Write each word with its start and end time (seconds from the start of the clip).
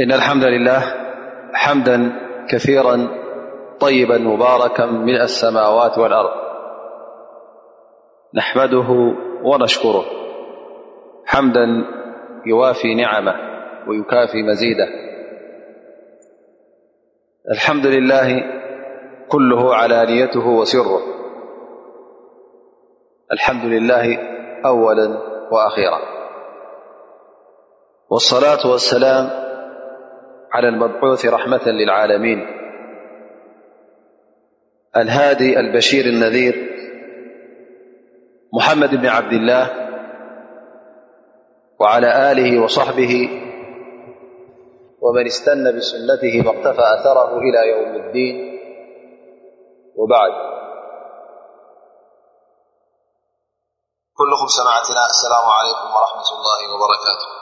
إن 0.00 0.12
الحمد 0.12 0.44
لله 0.44 0.80
حمدا 1.54 2.12
كثيرا 2.50 3.08
طيبا 3.80 4.18
مباركا 4.18 4.86
من 4.86 5.20
السماوات 5.20 5.98
والأرض 5.98 6.30
نحمده 8.34 8.88
ونشكره 9.42 10.04
حمدا 11.26 11.66
يوافي 12.46 12.94
نعمه 12.94 13.34
ويكافي 13.88 14.42
مزيده 14.42 14.86
الحمد 17.50 17.86
لله 17.86 18.42
كله 19.28 19.74
علانيته 19.74 20.46
وسره 20.46 21.00
الحمد 23.32 23.64
لله 23.64 24.18
أولا 24.66 25.18
وأخيرا 25.52 26.00
والصلاة 28.10 28.70
والسلام 28.72 29.51
على 30.52 30.68
المبعوث 30.68 31.26
رحمة 31.26 31.66
للعالمين 31.68 32.46
الهادي 34.96 35.60
البشير 35.60 36.04
النذير 36.04 36.72
محمد 38.52 38.90
بن 38.94 39.06
عبد 39.06 39.32
الله 39.32 39.70
وعلى 41.80 42.32
آله 42.32 42.62
وصحبه 42.62 43.42
ومن 45.00 45.26
استن 45.26 45.76
بسنته 45.76 46.46
واقتفى 46.48 46.82
أثره 47.00 47.38
إلى 47.38 47.68
يوم 47.70 47.94
الدين 47.94 48.36
وبعد 49.96 50.30
كلهم 54.14 54.46
سمعتنا 54.60 55.06
السلام 55.12 55.46
عليكم 55.58 55.88
ورحمة 55.96 56.28
الله 56.36 56.76
وبركاته 56.76 57.41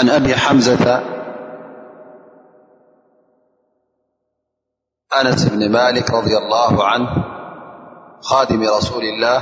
عن 0.00 0.08
أبي 0.08 0.34
حمزة 0.36 0.98
أنس 5.20 5.44
بن 5.50 5.72
مالك- 5.72 6.10
رضي 6.18 6.38
الله 6.38 6.84
عنه 6.84 7.08
خادم 8.20 8.62
رسول 8.62 9.02
الله 9.02 9.40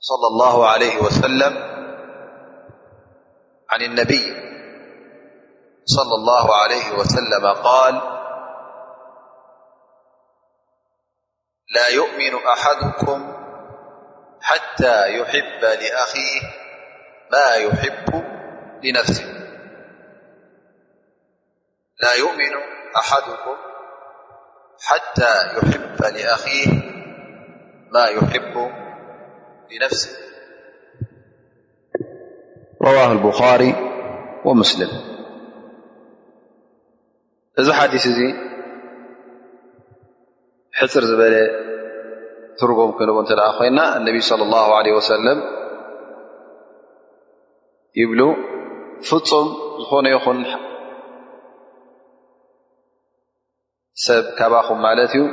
صلى 0.00 0.26
الله 0.32 0.68
عليه 0.68 1.02
وسلم 1.02 1.56
عن 3.70 3.82
النبي- 3.82 4.24
صلى 5.96 6.14
الله 6.20 6.54
عليه 6.54 6.92
وسلم- 6.98 7.46
قال 7.70 7.94
لا 11.74 11.88
يؤمن 11.88 12.46
أحدكم 12.46 13.32
حتى 14.42 15.18
يحب 15.18 15.62
لأخيه 15.64 16.61
ما 17.32 17.54
يحب 17.54 18.24
لنفسه 18.82 19.24
لا 22.02 22.12
يؤمن 22.18 22.52
أحدكم 22.96 23.56
حتى 24.86 25.56
يحب 25.58 26.16
لأخيه 26.16 26.82
ما 27.92 28.04
يحب 28.06 28.70
لنفسه 29.70 30.10
رواه 32.82 33.12
البخاري 33.12 33.74
ومسلم 34.44 34.90
እዚ 37.60 37.68
حدث 37.80 38.04
እዚ 38.10 38.18
حፅر 40.78 41.02
ዝبل 41.10 41.34
ترغم 42.60 42.90
كنب 42.98 43.16
ت 43.28 43.32
ኮيና 43.58 43.80
النبي 43.98 44.20
صلى 44.30 44.42
الله 44.46 44.66
عليه 44.78 44.92
وسلم 44.98 45.38
ይብሉ 48.00 48.20
ፍፁም 49.06 49.46
ዝኾነ 49.80 50.06
ይኹን 50.14 50.38
ሰብ 54.04 54.24
ካብኹም 54.38 54.78
ማለት 54.84 55.12
እዩ 55.16 55.24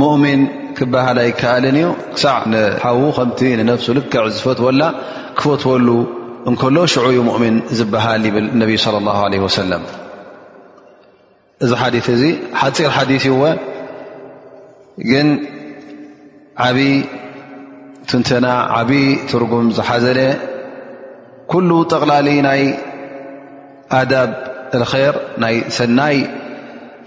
ሙؤምን 0.00 0.40
ክበሃል 0.78 1.18
ኣይከኣልን 1.24 1.76
እዩ 1.80 1.88
ክሳዕ 2.14 2.38
ሓዉ 2.84 3.00
ከምቲ 3.18 3.40
ንነፍሱ 3.60 3.86
ልክዕ 3.98 4.24
ዝፈትወላ 4.36 4.82
ክፈትወሉ 5.38 5.88
እንከሎ 6.48 6.76
ሽዑ 6.94 7.06
ምእምን 7.28 7.56
ዝበሃል 7.78 8.22
ይብል 8.30 8.46
ነብ 8.62 8.70
ص 8.84 8.88
اه 8.96 9.22
ለ 9.34 9.44
ሰለም 9.60 9.82
እዚ 11.66 11.70
ሓዲ 11.82 11.94
እዚ 12.18 12.24
ሓፂር 12.60 12.90
ሓዲ 12.96 13.10
እወ 13.32 13.42
ግን 15.10 15.28
ዓብይ 16.68 16.92
ትንተና 18.10 18.46
ዓብዪ 18.78 18.92
ትርጉም 19.30 19.66
ዝሓዘለ 19.78 20.20
ኩሉ 21.52 21.70
ጠቕላሊ 21.92 22.28
ናይ 22.46 22.62
ኣዳብ 23.98 24.30
እልከር 24.76 25.16
ናይ 25.42 25.56
ሰናይ 25.78 26.16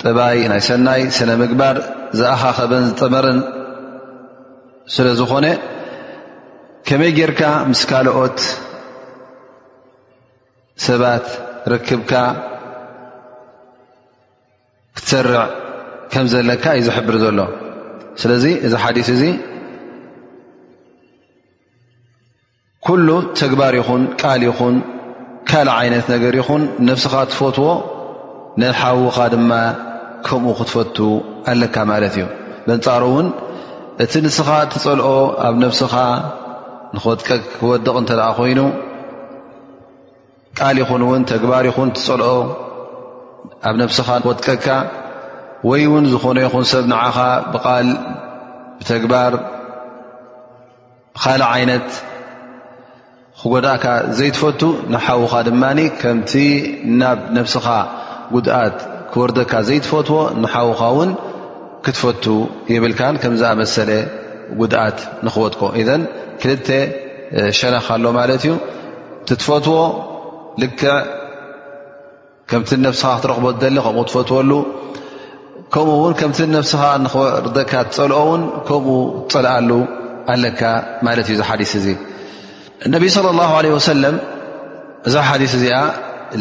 ጥባይ 0.03 0.37
ናይ 0.51 0.61
ሰናይ 0.69 1.01
ሰነ 1.17 1.31
ምግባር 1.41 1.77
ዝኣኻኸበን 2.19 2.85
ዝጠመረን 2.89 3.39
ስለ 4.93 5.07
ዝኾነ 5.19 5.47
ከመይ 6.89 7.11
ጌይርካ 7.19 7.41
ምስ 7.71 7.81
ካልኦት 7.89 8.39
ሰባት 10.87 11.25
ርክብካ 11.73 12.13
ክትሰርዕ 14.97 15.35
ከም 16.13 16.25
ዘለካ 16.33 16.63
እዩ 16.79 16.83
ዝሕብር 16.87 17.15
ዘሎ 17.23 17.39
ስለዚ 18.21 18.45
እዚ 18.67 18.73
ሓዲስ 18.83 19.09
እዙ 19.15 19.23
ኩሉ 22.85 23.07
ተግባር 23.39 23.73
ይኹን 23.79 24.03
ቃል 24.21 24.41
ይኹን 24.47 24.75
ካልእ 25.49 25.71
ዓይነት 25.81 26.05
ነገር 26.13 26.33
ይኹን 26.39 26.61
ነፍስኻ 26.87 27.13
ትፈትዎ 27.31 27.67
ነሓውኻ 28.61 29.17
ድማ 29.33 29.51
ከምኡ 30.27 30.53
ክትፈቱ 30.59 30.97
ኣለካ 31.51 31.75
ማለት 31.91 32.15
እዩ 32.17 32.23
መንጻሩ 32.69 33.03
እውን 33.11 33.27
እቲ 34.03 34.11
ንስኻ 34.25 34.47
እትፀልኦ 34.65 35.07
ኣብ 35.47 35.55
ነብስኻ 35.63 35.93
ንኽወጥቀ 36.95 37.29
ክወድቕ 37.59 37.93
እንተ 38.01 38.11
ለኣ 38.19 38.27
ኮይኑ 38.39 38.59
ቃል 40.59 40.77
ይኹን 40.81 41.01
ውን 41.09 41.23
ተግባር 41.31 41.63
ይኹን 41.69 41.89
ትፀልኦ 41.97 42.31
ኣብ 43.69 43.75
ነፍስኻ 43.83 44.07
ንክወጥቀካ 44.21 44.67
ወይ 45.69 45.83
ውን 45.93 46.05
ዝኾነ 46.13 46.37
ይኹን 46.47 46.65
ሰብ 46.71 46.85
ንዓኻ 46.91 47.17
ብቓል 47.53 47.87
ብተግባር 48.79 49.33
ብካልእ 51.13 51.49
ዓይነት 51.55 51.87
ክጎድእካ 53.43 53.83
ዘይትፈቱ 54.17 54.61
ንሓዉኻ 54.93 55.33
ድማኒ 55.47 55.79
ከምቲ 56.01 56.31
ናብ 56.99 57.19
ነብስኻ 57.35 57.67
ጉድኣት 58.33 58.75
ክወርደካ 59.13 59.53
ዘይትፈትዎ 59.69 60.19
ንሓዉኻ 60.41 60.81
እውን 60.93 61.11
ክትፈቱ 61.85 62.23
የብልካን 62.73 63.15
ከምዝኣመሰለ 63.21 63.89
ጉድኣት 64.59 64.97
ንኽወጥቆ 65.27 65.61
ኢዘን 65.83 66.01
ክልተ 66.43 66.67
ሸነካ 67.59 67.87
ኣሎ 67.95 68.05
ማለት 68.19 68.41
እዩ 68.45 68.53
ትትፈትዎ 69.27 69.77
ልክ 70.63 70.79
ከምቲ 72.53 72.69
ነብስኻ 72.85 73.09
ክትረኽቦ 73.17 73.43
ደሊ 73.65 73.77
ከምኡ 73.87 74.05
ትፈትወሉ 74.11 74.51
ከምኡውን 75.73 76.13
ከምቲ 76.21 76.39
ነብስኻ 76.57 76.81
ንኽወርደካ 77.07 77.73
ትፀልኦውን 77.89 78.41
ከምኡ 78.69 78.93
ትፀልኣሉ 79.29 79.69
ኣለካ 80.35 80.61
ማለት 81.09 81.27
እዩ 81.31 81.35
ዝሓዲስ 81.41 81.71
እዙ 81.81 81.87
እነቢይ 82.87 83.09
صለ 83.17 83.25
ላه 83.39 83.51
ለ 83.63 83.67
ወሰለም 83.77 84.15
እዛ 85.07 85.13
ሓዲስ 85.29 85.53
እዚኣ 85.57 85.75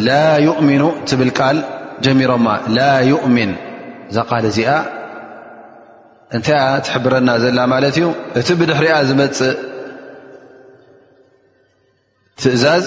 ላ 0.07 0.13
ይእሚኑ 0.47 0.83
ትብል 1.09 1.31
ቃል 1.39 1.59
ጀሚሮማ 2.05 2.47
ላ 2.77 2.81
ዩእሚን 3.11 3.53
እዛ 4.11 4.19
ካል 4.31 4.45
እዚኣ 4.51 4.71
እንታይኣ 6.37 6.63
ትሕብረና 6.87 7.29
ዘላ 7.45 7.59
ማለት 7.73 7.95
እዩ 7.99 8.07
እቲ 8.41 8.49
ብድሕሪኣ 8.61 8.95
ዝመፅእ 9.09 9.57
ትእዛዝ 12.43 12.85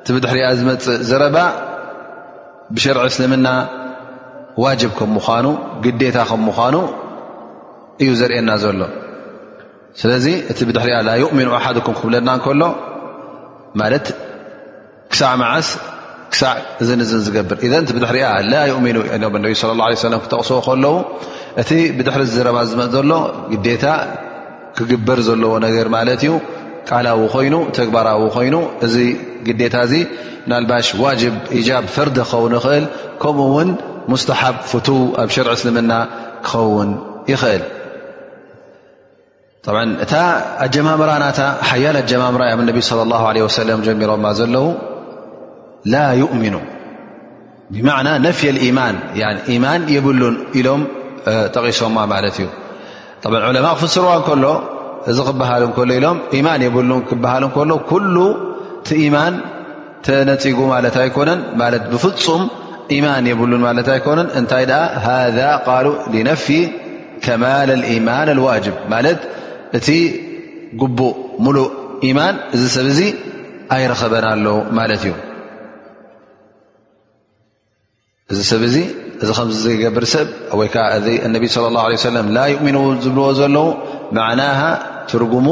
እቲ 0.00 0.08
ብድሕሪኣ 0.16 0.48
ዝመፅእ 0.60 0.98
ዘረባ 1.10 1.36
ብሸርዒ 2.74 3.04
እስልምና 3.12 3.48
ዋጅብ 4.66 4.92
ከም 4.98 5.10
ምዃኑ 5.16 5.46
ግዴታ 5.86 6.18
ከም 6.30 6.40
ምዃኑ 6.48 6.74
እዩ 8.04 8.10
ዘርእና 8.20 8.50
ዘሎ 8.64 8.80
ስለዚ 10.00 10.26
እቲ 10.52 10.58
ብድሕሪኣ 10.68 10.96
ላ 11.06 11.10
ይእሚኑ 11.20 11.48
ኣሓኩም 11.58 11.94
ክብለና 12.00 12.28
ከሎ 12.44 12.62
ማለት 13.80 14.06
ክሳዕ 15.12 15.32
መዓስ 15.42 15.68
ክሳዕ 16.32 16.54
እዝን 16.82 17.00
ዝን 17.08 17.20
ዝገብር 17.26 17.56
ብድሕሪኣ 17.96 18.28
ላ 18.52 18.60
ؤምኑ 18.76 18.96
ነቢ 19.24 19.34
ላه 19.80 19.86
ለ 20.12 20.18
ክተቕስቦ 20.24 20.58
ከለዉ 20.66 20.94
እቲ 21.62 21.70
ብድሕሪ 21.98 22.22
ዝረባ 22.36 22.58
ዝመ 22.72 22.80
ዘሎ 22.94 23.10
ግዴታ 23.52 23.84
ክግበር 24.78 25.18
ዘለዎ 25.28 25.52
ነገር 25.66 25.86
ማለት 25.96 26.22
እዩ 26.26 26.32
ቃላዊ 26.90 27.22
ኮይኑ 27.34 27.54
ተግባራዊ 27.78 28.22
ኮይኑ 28.36 28.54
እዚ 28.86 28.94
ግዴታ 29.46 29.74
እዚ 29.86 29.94
ናልባሽ 30.50 30.88
ዋጅብ 31.04 31.34
ኢጃብ 31.60 31.84
ፍርዲ 31.94 32.18
ክኸውን 32.28 32.54
ይኽእል 32.64 32.84
ከምኡውን 33.22 33.70
ሙስተሓብ 34.12 34.54
ፍት 34.70 34.88
ኣብ 35.24 35.28
ሸርዕ 35.34 35.52
እስልምና 35.58 35.92
ክኸውን 36.46 36.90
ይኽእል 37.32 37.62
እ 40.64 40.66
ጀማምራና 40.74 41.24
ያ 41.84 41.92
ጀማምራ 42.10 42.42
صى 42.88 43.02
الله 43.06 43.22
عله 43.30 43.46
ጀሚሮ 43.86 44.10
ዘለዉ 44.38 44.66
ላ 45.92 45.96
يؤሚኑ 46.22 46.54
ብና 47.74 48.06
ነፊ 48.26 48.40
ማ 48.78 48.82
ማን 49.64 49.80
የብሉን 49.94 50.36
ሎም 50.66 50.82
ጠቂሶ 51.54 51.80
እዩ 52.38 52.46
ለማء 53.56 53.74
ክፍስርዋ 53.80 54.10
ሎ 54.44 54.48
እዚ 55.10 55.18
ክ 57.08 57.96
ቲማን 58.90 59.34
ተነፅጉ 60.06 60.58
ኣኮነ 60.76 61.30
ብፍፁም 61.92 62.42
يማን 62.98 63.24
የብሉን 63.30 63.64
ኣይኮነ 63.96 64.18
እታይ 64.40 64.64
ذ 65.38 65.40
ሉ 65.84 65.86
لنፊ 66.14 66.46
ከማل 67.24 67.68
اليማን 67.78 68.28
لዋجب 68.38 68.76
እቲ 69.76 69.88
ጉቡእ 70.80 71.14
ሙሉእ 71.44 71.68
ኢማን 72.08 72.34
እዚ 72.56 72.64
ሰብ 72.74 72.86
እዚ 72.92 73.00
ኣይረኸበና 73.74 74.24
ኣለዉ 74.34 74.52
ማለት 74.78 75.02
እዩ 75.06 75.12
እዚ 78.32 78.40
ሰብ 78.52 78.62
ዚ 78.74 78.78
እዚ 79.20 79.28
ከም 79.38 79.48
ዝገብር 79.62 80.04
ሰብ 80.14 80.26
ወይከዓ 80.58 80.84
እዚ 80.98 81.06
እነቢ 81.26 81.44
ለ 81.62 81.66
ላه 81.76 81.84
ሰለም 82.08 82.26
ላ 82.36 82.44
ይእሚኑ 82.52 82.76
ዝብልዎ 83.04 83.26
ዘለዉ 83.38 83.66
መዕና 84.16 84.42
ትርጉሙ 85.10 85.48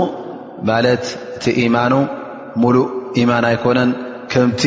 ማለት 0.70 1.04
እቲ 1.36 1.44
ኢማኑ 1.64 1.94
ሙሉእ 2.62 2.86
ኢማን 3.22 3.44
ኣይኮነን 3.50 3.90
ከምቲ 4.34 4.62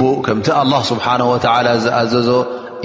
ቡእ 0.00 0.16
ከምቲ 0.26 0.46
ኣላ 0.60 0.72
ስብሓነ 0.90 1.22
ወላ 1.32 1.68
ዝኣዘዞ 1.84 2.28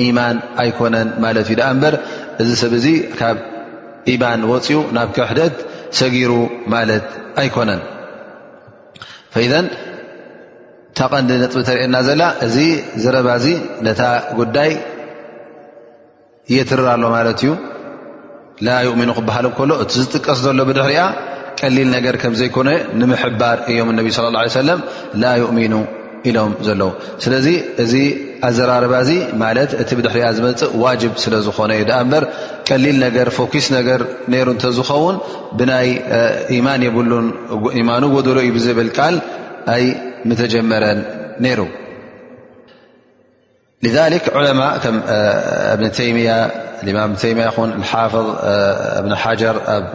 ኢማን 0.06 0.36
ኣይኮነን 0.64 1.10
ማለት 1.26 1.46
እዩ 1.50 1.56
ዳኣ 1.60 1.68
እምበር 1.76 1.96
እዚ 2.44 2.50
ሰብ 2.64 2.74
እዚ 2.80 2.86
ካብ 3.20 3.38
ኢማን 4.14 4.42
ወፅኡ 4.52 4.78
ናብ 4.98 5.10
ክሕደት 5.18 5.56
ሰጊሩ 6.00 6.32
ማለት 6.74 7.06
ኣይኮነን 7.42 7.82
ፈዘ 9.34 9.52
ታቐንዲ 10.98 11.30
ነጥብ 11.44 11.60
ተርአየና 11.68 11.98
ዘላ 12.08 12.24
እዚ 12.46 12.58
ዘረባዚ 13.04 13.46
ነታ 13.86 14.02
ጉዳይ 14.40 14.72
የ 16.56 16.60
ትራ 16.70 16.84
ኣሎ 16.96 17.04
ማለት 17.16 17.40
እዩ 17.44 17.52
ላ 18.68 18.76
ይእሚኑ 18.88 19.10
ክበሃል 19.18 19.46
ከሎ 19.58 19.72
እቲ 19.84 19.92
ዝጥቀስ 20.02 20.40
ዘሎ 20.46 20.60
ብድሕሪያ 20.70 21.04
ቀሊል 21.60 21.90
ነገር 21.96 22.16
ከም 22.22 22.34
ዘይኮነ 22.42 22.70
ንምሕባር 23.00 23.58
እዮም 23.72 23.90
እነቢ 23.94 24.08
ለ 24.14 24.18
ه 24.20 24.36
ለ 24.36 24.62
ሰለም 24.62 24.80
ላ 25.22 25.26
ይؤሚኑ 25.42 25.74
ኢሎም 26.30 26.52
ዘለዉ 26.68 26.92
ስለዚእ 27.24 27.58
ኣዘራርባ 28.48 28.96
ማለ 29.42 29.58
እቲ 29.82 29.90
ብድሕሪያ 29.98 30.28
ዝመፅ 30.38 30.62
ዋጅብ 30.84 31.14
ስለዝኾነ 31.24 31.72
እዩ 31.82 31.92
በር 32.12 32.24
ቀሊል 32.70 32.98
ነ 33.04 33.30
ፎኪስ 33.38 33.68
ነገር 33.78 34.02
ሩ 34.48 34.56
ተዝኸውን 34.64 35.18
ብናይ 35.60 35.90
ማን 36.66 36.82
የብሉ 36.88 37.12
ማኑ 37.90 38.04
ጎደሎ 38.16 38.38
እዩ 38.46 38.52
ብዝብል 38.58 38.90
ቃል 38.98 39.18
ኣይ 39.76 39.86
ምተጀመረን 40.30 41.02
ነይሩ 41.46 41.62
ذ 43.86 43.96
እብ 44.18 44.36
ያ 44.48 44.52
ማ 44.62 44.68
ያ 46.28 46.36
ظ 48.14 48.16
እብ 49.00 49.08
ሓር 49.24 49.44
ኣብ 49.78 49.86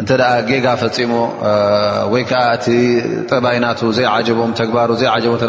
እንተ 0.00 0.10
ጌጋ 0.48 0.66
ፈፂሙ 0.82 1.12
ወይ 2.12 2.22
ከዓ 2.30 2.44
እቲ 2.56 2.66
ጠባይ 3.30 3.56
ናቱ 3.64 3.80
ዘይጀቦም 3.98 4.52
ተግባሩ 4.60 4.90
ዘይጀ 5.00 5.24
ይኑ 5.28 5.34
ቲ 5.42 5.44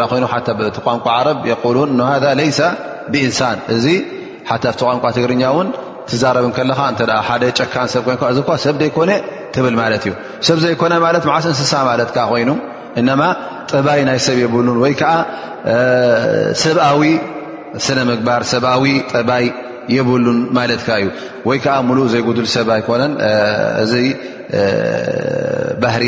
ቋንቋ 0.87 1.05
ዓረብ 1.17 1.37
የሉን 1.51 1.91
ሃ 2.09 2.33
ለይሰ 2.39 2.59
ብእንሳን 3.13 3.57
እዚ 3.75 3.85
ሓ 4.49 4.59
ብቲ 4.63 4.81
ቋንቋ 4.89 5.03
ትግርኛ 5.17 5.43
ውን 5.57 5.67
ትዛረብ 6.09 6.45
ከለካ 6.57 6.81
እ 7.01 7.17
ሓደ 7.27 7.43
ጨካን 7.59 7.87
ሰብ 7.95 8.03
ኮይኑ 8.21 8.35
እዚ 8.35 8.39
ሰብ 8.65 8.75
ዘይኮነ 8.83 9.11
ትብል 9.57 9.75
ማለት 9.81 10.03
እዩ 10.07 10.13
ሰብ 10.47 10.57
ዘይኮነ 10.65 10.93
ማለት 11.05 11.25
ዓስ 11.37 11.45
እንስሳ 11.51 11.73
ማለት 11.89 12.09
ኮይኑ 12.33 12.49
እነማ 13.01 13.21
ጠባይ 13.73 14.01
ናይ 14.09 14.19
ሰብ 14.29 14.37
የብሉን 14.45 14.77
ወይ 14.85 14.93
ከዓ 15.01 15.13
ሰብኣዊ 16.63 17.03
ስነ 17.85 17.99
ምግባር 18.09 18.41
ሰብዊ 18.51 18.87
ጠባይ 19.13 19.45
የብሉን 19.95 20.39
ማለትካ 20.57 20.89
እዩ 21.01 21.07
ወይ 21.49 21.57
ከዓ 21.65 21.75
ሙሉእ 21.87 22.07
ዘይጉድል 22.13 22.47
ሰብ 22.55 22.67
ኣይኮነን 22.75 23.13
እዚ 23.83 23.93
ባህሪ 25.83 26.05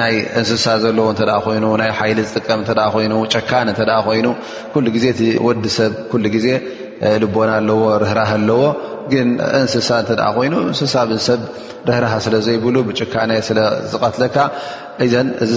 ናይ 0.00 0.14
እንስሳ 0.40 0.64
ዘለዎ 0.84 1.06
እተ 1.14 1.20
ኮይኑ 1.46 1.64
ናይ 1.82 1.90
ሓይሊ 1.98 2.18
ዝጥቀም 2.28 2.60
ተ 2.68 2.72
ኮይኑ 2.94 3.14
ጨካን 3.34 3.66
እተ 3.72 3.80
ኮይኑ 4.06 4.26
ኩሉ 4.74 4.86
ግዜ 4.96 5.04
ቲ 5.18 5.22
ወዲ 5.46 5.64
ሰብ 5.78 5.92
ኩ 6.12 6.20
ግዜ 6.36 6.48
ልቦና 7.22 7.50
ኣለዎ 7.60 7.80
ርህራህ 8.02 8.30
ኣለዎ 8.38 8.62
ግን 9.12 9.26
እንስሳ 9.60 9.88
እተ 10.04 10.10
ኮይኑ 10.36 10.54
እንስሳ 10.72 10.94
ብሰብ 11.10 11.40
ርህራህ 11.88 12.14
ስለ 12.26 12.34
ዘይብሉ 12.46 12.76
ብጭካነ 12.88 13.30
ስለዝቀትለካ 13.48 14.36
እዚ 15.42 15.52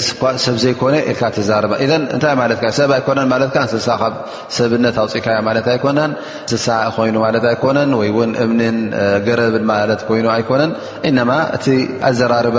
ሰብ 0.46 0.56
ዘይኮነ 0.64 0.94
ል 1.22 1.32
ተዘር 1.38 1.66
እንታይ 1.86 2.34
ማለት 2.42 2.60
ሰብ 2.78 2.92
ኣይኮነን 2.98 3.28
ማለ 3.34 3.44
ንስሳ 3.56 3.88
ካብ 4.02 4.14
ሰብነት 4.58 4.98
ኣውፅካዮ 5.04 5.38
ማ 5.48 5.54
ንስሳ 5.56 6.76
ኮይኑ 6.98 7.16
ማለት 7.26 7.44
ኣይኮነን 7.52 7.92
ወይን 8.02 8.32
እምንን 8.46 8.78
ገረብን 9.28 9.66
ማለ 9.72 9.90
ኮይኑ 10.10 10.28
ኣይኮነን 10.36 10.72
እነማ 11.10 11.32
እቲ 11.58 11.66
ኣዘራርባ 12.10 12.58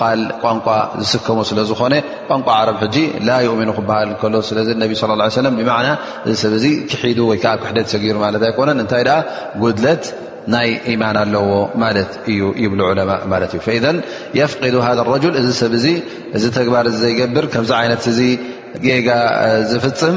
ቓል 0.00 0.20
ቋንቋ 0.42 0.66
ዝስከሙ 1.00 1.38
ስለዝኮነ 1.50 1.94
ቋንቋ 2.28 2.46
ዓረብ 2.60 2.78
ሕ 2.94 3.02
ላ 3.28 3.40
ይምኑ 3.46 3.70
ክበሃል 3.78 4.10
ከሎ 4.20 4.34
ስለዚ 4.50 4.68
ነቢ 4.84 4.92
ሰ 5.02 5.10
ብና 5.58 5.88
እዚ 6.28 6.34
ሰብ 6.44 6.54
ዚ 6.62 6.68
ክሒዱ 6.92 7.18
ወይከዓብ 7.32 7.58
ክሕደ 7.64 7.78
ሰጊሩ 7.94 8.16
ማለት 8.26 8.42
ኣኮነን 8.50 8.80
እታይ 8.84 9.04
ጉድለት 9.64 10.02
ናይ 10.54 10.68
ኢማን 10.92 11.16
ኣለዎ 11.22 11.48
ማለ 11.82 11.96
እዩ 12.32 12.40
ይብ 12.64 12.72
ء 12.80 13.06
ማ 13.30 13.38
እዩ 13.48 13.52
فإذ 13.66 13.84
يፍقድ 14.40 14.74
هذ 14.86 14.98
الرجል 15.04 15.32
እዚ 15.40 15.48
ሰብ 15.62 15.72
እዚ 15.78 15.86
እዚ 16.36 16.44
ተግባር 16.58 16.86
ዘይገብር 17.02 17.44
ከምዚ 17.54 17.70
ዓይነት 17.80 18.02
እዚ 18.12 18.20
ጌጋ 18.86 19.08
ዝፍፅም 19.70 20.16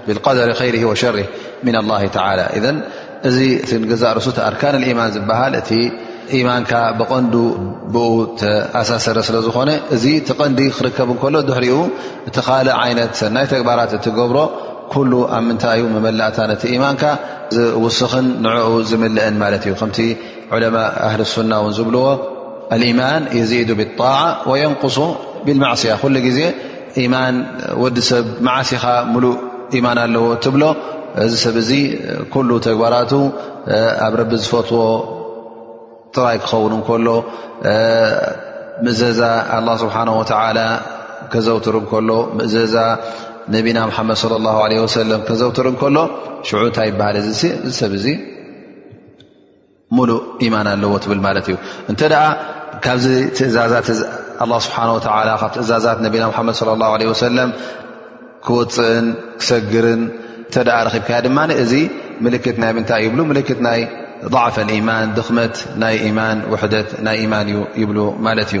ሰረ 9.04 9.18
ዝኾ 9.46 9.58
ዲ 10.58 10.60
ክከب 10.80 11.08
ኡ 11.22 11.24
እ 11.40 11.42
ግራ 11.48 11.50
ሮ 11.52 11.58
ላእ 12.68 12.78
አ 12.82 12.84
ء 12.88 12.90
ዎ 15.84 15.86
ي 27.02 27.04
لعة 27.20 27.78
يقص 27.78 28.78
ማ 29.86 29.90
ኣለዎ 30.04 30.24
ትብሎ 30.44 30.62
እዚ 31.24 31.32
ሰብ 31.44 31.56
እዚ 31.62 31.70
ኩሉ 32.34 32.50
ተግባራቱ 32.66 33.12
ኣብ 34.06 34.12
ረቢ 34.20 34.32
ዝፈትዎ 34.42 34.82
ጥራይ 36.14 36.38
ክኸውን 36.44 36.72
እከሎ 36.80 37.08
ምእዘዛ 38.84 39.20
ስብሓ 39.82 39.96
ከዘውትር 41.32 41.74
ከሎ 41.90 42.10
ምእዘዛ 42.38 42.76
ነና 43.54 43.78
መድ 43.96 45.12
ከዘውትር 45.28 45.66
ከሎ 45.82 45.96
ሽ 46.48 46.50
እንታይ 46.64 46.88
ይበሃል 46.90 47.16
ዚ 47.26 47.28
እዚ 47.66 47.76
ሰብ 47.80 47.92
ዚ 48.04 48.14
ሙሉእ 49.96 50.22
ማን 50.54 50.68
ኣለዎ 50.72 50.92
ትብል 51.04 51.20
ማለት 51.26 51.46
እዩ 51.50 51.56
እንተ 51.90 52.00
ካብዚ 52.84 53.06
ትእዛዛት 53.36 53.88
ስብሓ 54.66 54.78
ካብ 55.42 55.50
ትእዛዛት 55.56 55.98
ነና 56.06 56.26
መድ 56.48 56.60
ለ 57.02 57.12
ሰለ 57.24 57.38
ክውፅእን 58.46 59.06
ክሰግርን 59.40 60.02
ተ 60.54 60.62
ረብከ 60.70 61.10
ድማ 61.26 61.38
እዚ 61.62 61.72
ምልክት 62.24 62.56
ናይ 62.62 62.72
ምንታይ 62.76 63.02
ይብ 63.06 63.14
ልክት 63.38 63.60
ናይ 63.66 63.80
ضዕፍ 64.34 64.56
ليማን 64.68 65.06
ድኽመት 65.16 65.54
ናይ 65.82 65.94
يማን 66.08 66.38
ውሕደት 66.52 66.88
ናይ 67.06 67.16
يማን 67.24 67.46
እ 67.52 67.56
ይብ 67.82 67.90
ማለት 68.26 68.50
እዩ 68.56 68.60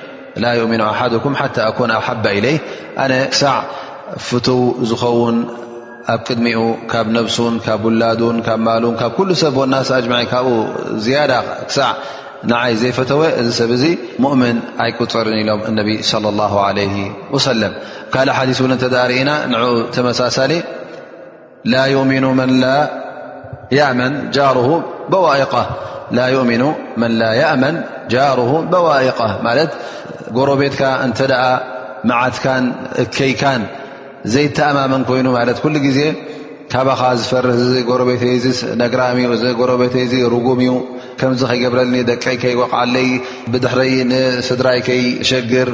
لا 0.35 0.53
يؤمن 0.53 0.81
أحدكم 0.81 1.35
حتى 1.35 1.61
أكون 1.61 1.91
أحب 1.91 2.27
إلي 2.27 2.59
أن 2.99 3.31
سع 3.31 3.63
فتو 4.17 4.85
خون 4.95 5.47
دم 6.29 6.47
نبس 6.95 7.39
ولد 7.39 8.21
ل 8.21 9.11
كل 9.17 9.35
س 9.35 9.43
ولن 9.43 9.83
ي 11.07 11.19
ن 12.43 12.53
يفو 12.89 13.03
س 13.49 13.85
مؤمن 14.19 14.55
قرن 15.13 15.33
لم 15.47 15.61
النبي 15.67 16.01
صلى 16.03 16.29
الله 16.29 16.53
عليه 16.61 16.95
وسلم 17.31 17.71
ل 18.27 18.31
حدثلتدرن 18.31 19.29
ن 19.51 19.57
مل 20.03 20.63
لا 21.65 21.85
يؤمن 21.85 22.23
من 22.25 22.49
لا 22.63 22.79
يأمن 23.77 24.31
جاره 24.35 24.69
بوائق 25.09 25.53
ላ 26.17 26.21
ይؤምኑ 26.33 26.63
መን 27.01 27.11
ላ 27.21 27.27
ያእመን 27.41 27.75
ጃሩሁ 28.13 28.51
በዋኢቃ 28.71 29.19
ማለት 29.47 29.71
ጎሮ 30.37 30.49
ቤትካ 30.61 30.81
እንተ 31.05 31.19
ደኣ 31.31 31.43
መዓትካን 32.09 32.63
እከይካን 33.03 33.63
ዘይተአማመን 34.33 35.03
ኮይኑ 35.09 35.27
ማለት 35.39 35.57
ኩሉ 35.63 35.75
ግዜ 35.87 35.99
ካብኻ 36.73 37.01
ዝፈር 37.21 37.45
እዚ 37.53 37.73
ጎሮ 37.89 38.01
ቤተይ 38.09 38.35
ነግራሚ 38.81 39.17
እዩ 39.27 39.31
እዚ 39.37 39.43
ጎረ 39.59 39.71
ቤተይ 39.81 40.05
ዚ 40.11 40.15
ርጉም 40.33 40.59
እዩ 40.65 40.73
ከምዚ 41.19 41.41
ከይገብረልኒ 41.49 41.95
ደቀይ 42.09 42.37
ከይ 42.43 42.53
ወቕዓለይ 42.61 43.09
ብድሕሪ 43.53 43.81
ንስድራይ 44.11 44.79
ከይ 44.87 45.01
ሸግር 45.29 45.69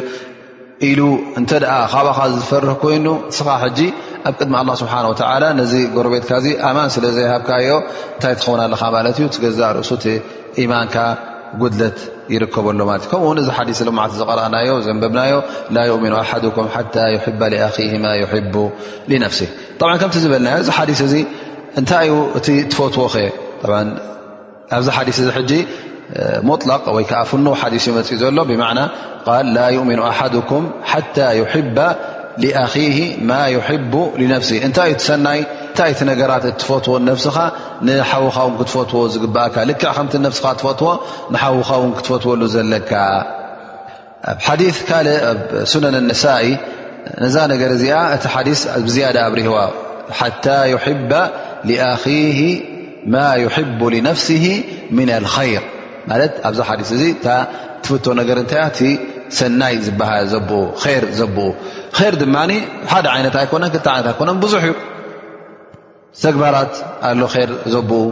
ኢሉ 0.88 1.00
እንተ 1.40 1.52
ኣ 1.76 1.78
ካብኻ 1.94 2.20
ዝፈርህ 2.38 2.76
ኮይኑ 2.82 3.08
ስኻ 3.38 3.48
ሕጂ 3.64 3.80
ኣብ 4.30 4.34
ቅድሚ 4.40 4.56
ስብሓ 4.82 4.94
ነዚ 5.60 5.74
ጎረቤትካ 5.96 6.32
ዚ 6.44 6.48
ኣማን 6.70 6.90
ስለ 6.96 7.06
ዘይሃብካ 7.16 7.50
ዮ 7.68 7.72
እንታይ 8.14 8.34
ትኸውና 8.40 8.62
ኣለካ 8.68 8.84
ማለት 8.96 9.18
እዩ 9.22 9.28
ገዛእ 9.44 9.72
ርእሱ 9.78 9.92
ኢማንካ 10.64 10.96
ጉድለት 11.62 11.98
ይርከበሉ 12.34 12.80
ማለት 12.90 13.04
እዩ 13.06 13.10
ከምኡውን 13.14 13.38
እዚ 13.44 13.50
ሓዲስ 13.58 13.80
ልዓልቲ 13.88 14.14
ዝቀረኣናዮ 14.22 14.70
ዘንበብናዮ 14.88 15.34
ላ 15.76 15.86
ይእሚኑ 15.90 16.14
ኣሓኩም 16.22 16.68
ሓ 16.76 16.84
ባ 17.42 17.50
ኣማ 17.98 18.08
ቡ 18.54 18.58
ነፍሲ 19.26 19.40
ከምቲ 20.04 20.16
ዝበለናዮ 20.26 20.58
እዚ 20.66 20.70
ሓዲስ 20.78 21.02
እዚ 21.08 21.16
እንታይዩ 21.82 22.14
እ 22.38 22.42
ትፈትዎ 22.72 23.06
ኸ 23.16 23.26
ኣብዚ 24.76 24.88
ሓዲስ 24.96 25.18
ዓ 26.50 26.58
ፍ 27.30 27.38
ፅእ 27.86 28.18
ዘሎ 28.24 28.40
ላ 29.58 29.66
يؤም 29.78 29.90
ኣሓ 30.10 30.20
ማ 33.30 33.34
ي 33.54 33.56
ይ 33.56 34.96
ሰ 35.08 35.16
ራ 36.32 36.38
እፈት 36.54 36.88
ውኻ 36.96 37.10
ክትፈት 38.60 38.94
ዝግእ 39.16 39.38
ልክዕ 39.70 39.92
ከ 39.98 40.54
ፈትዎ 40.66 40.94
ውኻ 41.58 41.72
ክትፈትሉ 42.00 42.42
ዘለካ 42.56 42.94
ኣ 44.32 44.36
ካእ 44.90 45.10
ነን 45.84 46.02
ነ 46.10 46.46
ነዛ 47.24 47.36
ነገ 47.52 47.62
እዚኣ 47.78 47.96
እቲ 48.16 48.26
ዲ 48.96 48.98
ኣብርህዋ 49.28 49.58
ي 55.00 55.50
ር 55.64 55.66
ማት 56.10 56.34
ኣብዚ 56.48 56.60
ሓዲስ 56.68 56.90
እዚ 56.98 57.04
ትፍ 57.24 58.04
ነገር 58.22 58.38
ታይ 58.54 58.92
ሰናይ 59.38 59.76
ር 61.04 61.06
ዘብኡ 61.20 61.48
ር 62.10 62.14
ድማ 62.22 62.36
ሓደ 62.92 63.06
ይነት 63.20 63.36
ኣኮነን 63.44 63.72
ክ 63.74 63.78
ነት 64.06 64.06
ኮነ 64.20 64.30
ብዙሕ 64.44 64.64
እዩ 64.68 64.76
ተግባራት 66.26 66.74
ኣ 67.08 67.12
ር 67.50 67.52
ዘብኡ 67.74 68.04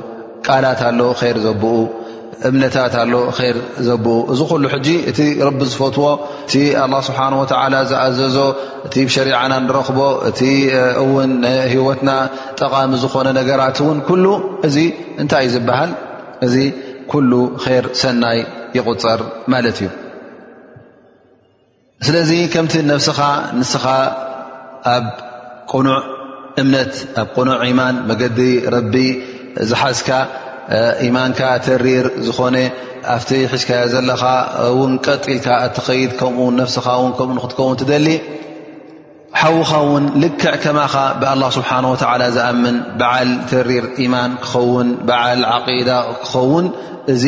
ቃላት 0.47 0.81
ኣሎ 0.89 0.99
ር 1.35 1.37
ዘብኡ 1.45 1.75
እምነታት 2.47 2.93
ኣሎ 3.01 3.13
ር 3.55 3.57
ዘብኡ 3.87 4.15
እዚ 4.33 4.39
ኩሉ 4.49 4.63
እቲ 5.11 5.19
ረቢ 5.47 5.59
ዝፈትዎ 5.71 6.07
እቲ 6.47 6.53
ه 6.95 7.01
ስብሓه 7.07 7.29
ዝኣዘዞ 7.49 8.35
እቲ 8.87 8.95
ሸሪعና 9.15 9.53
ንረኽቦ 9.65 9.99
እቲ 10.29 10.39
እውን 11.03 11.31
ሂወትና 11.73 12.09
ጠቓሚ 12.59 12.91
ዝኾነ 13.03 13.27
ነገራት 13.39 13.77
ውን 13.87 13.99
ኩሉ 14.09 14.25
እዚ 14.69 14.77
እንታይ 15.21 15.45
እዩ 15.47 15.53
ዝበሃል 15.55 15.91
እ 16.47 16.61
ኩሉ 17.11 17.31
ር 17.83 17.85
ሰናይ 18.01 18.39
ይቁፅር 18.77 19.19
ማለት 19.53 19.77
እዩ 19.81 19.89
ስለዚ 22.05 22.31
ከምቲ 22.53 22.73
ነፍስኻ 22.91 23.19
ንስኻ 23.59 23.85
ኣብ 24.95 25.05
ቁኑዕ 25.71 26.01
እምነት 26.61 26.93
ኣብ 27.21 27.27
ቁኑዕ 27.35 27.57
ኢማን 27.69 27.95
መገዲ 28.09 28.39
ረቢ 28.75 28.95
ዝሓዝካ 29.69 30.09
ኢማንካ 31.07 31.39
ተሪር 31.65 32.05
ዝኾነ 32.27 32.55
ኣብቲ 33.15 33.29
ሒሽካዮ 33.51 33.81
ዘለኻ 33.93 34.23
እውን 34.67 34.93
ቀጢልካ 35.05 35.47
እተከይድ 35.67 36.11
ከምኡ 36.19 36.47
ነስኻ 36.59 36.85
ን 37.09 37.11
ከምኡ 37.17 37.33
ንክትከውን 37.37 37.77
ትደሊ 37.81 38.07
ሓዉኻ 39.41 39.69
ውን 39.91 40.05
ልክዕ 40.23 40.51
ከማኻ 40.63 40.95
ብኣه 41.21 41.49
ስብሓه 41.57 41.85
ዝኣምን 42.35 42.75
በዓል 42.99 43.29
ተሪር 43.49 43.85
ኢማን 44.03 44.31
ክኸውን 44.43 44.87
በዓል 45.07 45.41
ዓقዳ 45.55 45.89
ክኸውን 46.23 46.65
እዚ 47.13 47.23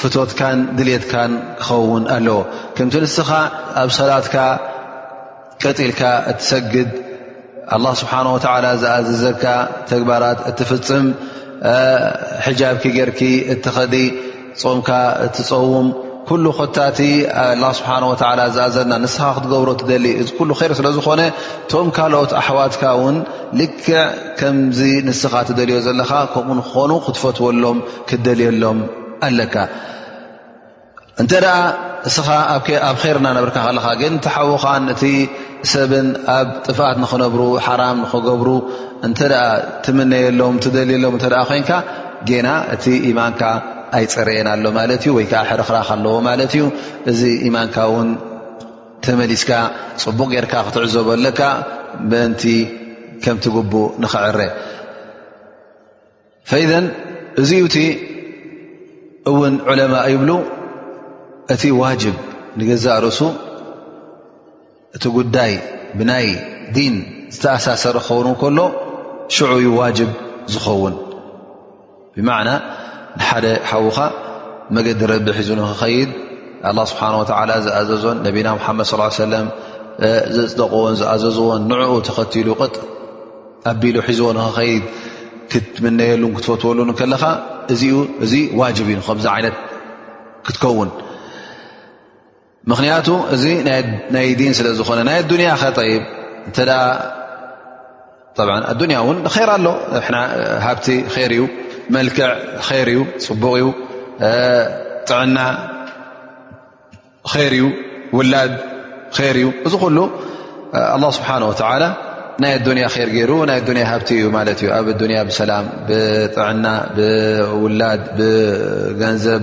ፍቶትካን 0.00 0.58
ድልትካን 0.78 1.32
ክኸውን 1.62 2.02
ኣለዎ 2.16 2.38
ከምቲ 2.76 2.94
ንስኻ 3.04 3.30
ኣብ 3.82 3.90
ሰላትካ 4.00 4.36
ቀጢልካ 5.62 6.02
እትሰግድ 6.32 6.90
ه 7.84 7.94
ስብሓه 8.00 8.26
ዝኣዘዘካ 8.82 9.44
ተግባራት 9.90 10.38
እትፍፅም 10.50 11.06
ሕጃብኪ 12.46 12.84
ጌርኪ 12.96 13.20
እትኸዲ 13.52 13.94
ፆምካ 14.62 14.88
እትፀውም 15.26 15.88
ኩሉ 16.28 16.44
ኮታእቲ 16.58 16.98
ኣላ 17.44 17.64
ስብሓን 17.78 18.04
ወተዓላ 18.10 18.40
ዝኣዘለና 18.54 18.94
ንስኻ 19.04 19.22
ክትገብሮ 19.36 19.70
ትደሊ 19.82 20.04
እዚ 20.22 20.28
ኩሉ 20.38 20.50
ይር 20.64 20.72
ስለ 20.78 20.86
ዝኾነ 20.96 21.20
ቶም 21.70 21.88
ካልኦት 21.96 22.32
ኣሕዋትካ 22.40 22.82
እውን 22.96 23.16
ልክዕ 23.60 23.88
ከምዚ 24.40 24.80
ንስኻ 25.08 25.32
ትደልዮ 25.48 25.76
ዘለካ 25.86 26.12
ከምኡ 26.34 26.54
ንኾኑ 26.60 26.90
ክትፈትወሎም 27.06 27.78
ክደልየሎም 28.10 28.78
ኣለካ 29.28 29.54
እንተ 31.22 31.32
ደኣ 31.44 31.56
እስኻ 32.08 32.28
ኣብ 32.90 32.96
ይር 33.08 33.16
እናነብርካ 33.20 33.56
ከለካ 33.66 33.86
ግን 34.02 34.14
ቲሓዉኻን 34.24 34.84
እቲ 34.94 35.02
ሰብን 35.74 36.08
ኣብ 36.38 36.48
ጥፋት 36.66 36.96
ንክነብሩ 37.02 37.40
ሓራም 37.66 37.98
ንክገብሩ 38.04 38.48
እንተ 39.08 39.18
ደኣ 39.34 39.44
ትምነየሎም 39.86 40.56
ትደልየሎም 40.64 41.14
እተኣ 41.20 41.34
ኮንካ 41.52 41.70
ጌና 42.30 42.48
እቲ 42.74 42.84
ኢማንካ 43.12 43.40
ኣይፀረአና 43.96 44.48
ኣሎ 44.56 44.66
ማለት 44.78 45.00
እዩ 45.04 45.10
ወይ 45.18 45.24
ከዓ 45.30 45.40
ሕርክራ 45.50 45.76
ክ 45.86 45.90
ኣለዎ 45.94 46.14
ማለት 46.28 46.52
እዩ 46.56 46.64
እዚ 47.10 47.20
ኢማንካ 47.48 47.76
እውን 47.90 48.08
ተመሊስካ 49.04 49.50
ፅቡቅ 50.04 50.28
ጌርካ 50.34 50.54
ክትዕዘበ 50.66 51.08
ኣለካ 51.16 51.40
ምእንቲ 52.10 52.42
ከምቲግቡእ 53.24 53.86
ንኽዕረ 54.04 54.40
ፈኢዘን 56.50 56.86
እዚዩ 57.40 57.60
እቲ 57.68 57.78
እውን 59.30 59.54
ዑለማ 59.72 59.94
ይብሉ 60.14 60.30
እቲ 61.54 61.62
ዋጅብ 61.82 62.16
ንገዛ 62.60 62.86
ርሱ 63.04 63.20
እቲ 64.96 65.04
ጉዳይ 65.18 65.52
ብናይ 65.98 66.26
ዲን 66.76 66.96
ዝተኣሳሰረ 67.34 67.96
ክኸውን 68.06 68.28
ከሎ 68.40 68.58
ሽዑ 69.34 69.52
ዋጅብ 69.80 70.10
ዝኸውን 70.52 70.94
ብና 72.16 72.30
ንሓደ 73.20 73.46
ሓዉኻ 73.70 73.98
መገዲ 74.76 75.00
ረቢ 75.12 75.26
ሒዝ 75.38 75.48
ን 75.58 75.62
ክኸይድ 75.70 76.10
ኣ 76.68 76.72
ስብሓን 76.90 77.14
ወ 77.20 77.22
ዝኣዘዞን 77.28 78.18
ነቢና 78.26 78.48
ሓመድ 78.66 78.86
ص 78.90 79.18
ሰለም 79.22 79.46
ዘፅጠቕዎን 80.36 80.94
ዝኣዘዝዎን 81.00 81.62
ንዕኡ 81.70 81.92
ተኸትሉ 82.08 82.48
ቅጥ 82.60 82.74
ኣቢሉ 83.72 83.96
ሒዝዎንክኸይድ 84.08 84.84
ክትምነየሉን 85.52 86.32
ክትፈትወሉን 86.36 86.90
ከለካ 87.00 87.24
እዚ 87.72 87.82
እዚ 88.24 88.32
ዋጅብ 88.60 88.86
እዩ 88.92 88.98
ከምዚ 89.08 89.26
ዓይነት 89.36 89.56
ክትከውን 90.46 90.90
ምክንያቱ 92.70 93.08
እዚ 93.34 93.44
ናይ 94.14 94.28
ዲን 94.40 94.52
ስለ 94.58 94.66
ዝኾነ 94.78 94.98
ናይ 95.08 95.16
ኣዱንያ 95.24 95.48
ከጠይብ 95.62 96.02
እንተ 96.48 96.58
ኣዱኒያ 98.72 98.98
ውን 99.08 99.18
ይር 99.36 99.50
ኣሎ 99.56 99.66
ሃብቲ 100.64 100.86
ር 101.16 101.32
እዩ 101.36 101.44
لክ 102.06 102.18
እ 102.74 103.02
ፅቡቕ 103.26 103.72
ጥዕና 105.08 105.38
እ 107.42 107.44
ውላ 108.18 108.34
እዩ 108.46 109.48
እዚ 109.66 109.74
ل 109.96 110.00
الله 110.96 111.10
ስبحنه 111.18 111.46
و 111.50 111.54
ናይ 112.42 112.54
ሩ 113.28 113.30
ና 113.50 113.52
ጥና 116.36 116.68
ላ 117.80 117.84
ዘ 119.24 119.38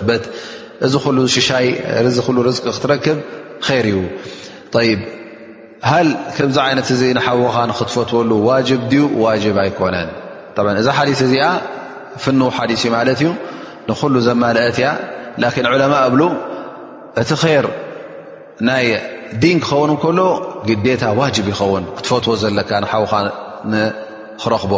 ክት 0.00 0.24
እዚ 0.86 0.94
ሽ 1.46 1.48
ክትክ 2.66 3.06
ر 3.70 3.84
እዩ 3.92 4.00
ሃ 5.88 5.92
ዚ 6.88 7.00
እ 7.12 7.14
ወኻ 7.56 7.70
ክትፈትሉ 7.78 8.32
ج 8.66 8.70
ዩ 8.96 9.04
ج 9.44 9.46
ኣيكነን 9.64 10.08
እዚ 10.80 10.88
ሓዲስ 10.98 11.20
እዚ 11.26 11.34
ፍን 12.22 12.40
ሓዲስ 12.56 12.82
ማለት 12.96 13.18
እዩ 13.24 13.28
ንኩሉ 13.90 14.14
ዘማለአት 14.26 14.76
ያ 14.84 14.88
ን 15.40 15.44
ዕለማ 15.72 15.94
እብ 16.08 16.14
እቲ 17.20 17.30
ር 17.64 17.66
ናይ 18.68 18.86
ዲን 19.42 19.58
ክኸውን 19.64 19.92
ከሎ 20.02 20.18
ግታ 20.68 21.04
ዋጅብ 21.20 21.46
ይኸውን 21.52 21.84
ክትፈትዎ 21.96 22.32
ዘለካ 22.42 22.70
ሓዉኻ 22.92 23.12
ክረኽቦ 24.42 24.72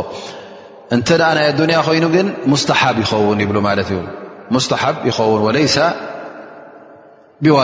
እንተ 0.94 1.08
ናይ 1.38 1.46
ኣዱያ 1.52 1.78
ኮይኑ 1.86 2.04
ግን 2.14 2.26
ስሓ 2.64 2.80
ኸውን 3.10 3.38
ይብ 3.44 3.50
ማ 3.66 3.70
እ 3.82 4.60
ስሓብ 4.68 4.96
ይኸውን 5.08 5.42
ለ 5.56 5.60
ብዋ 7.44 7.58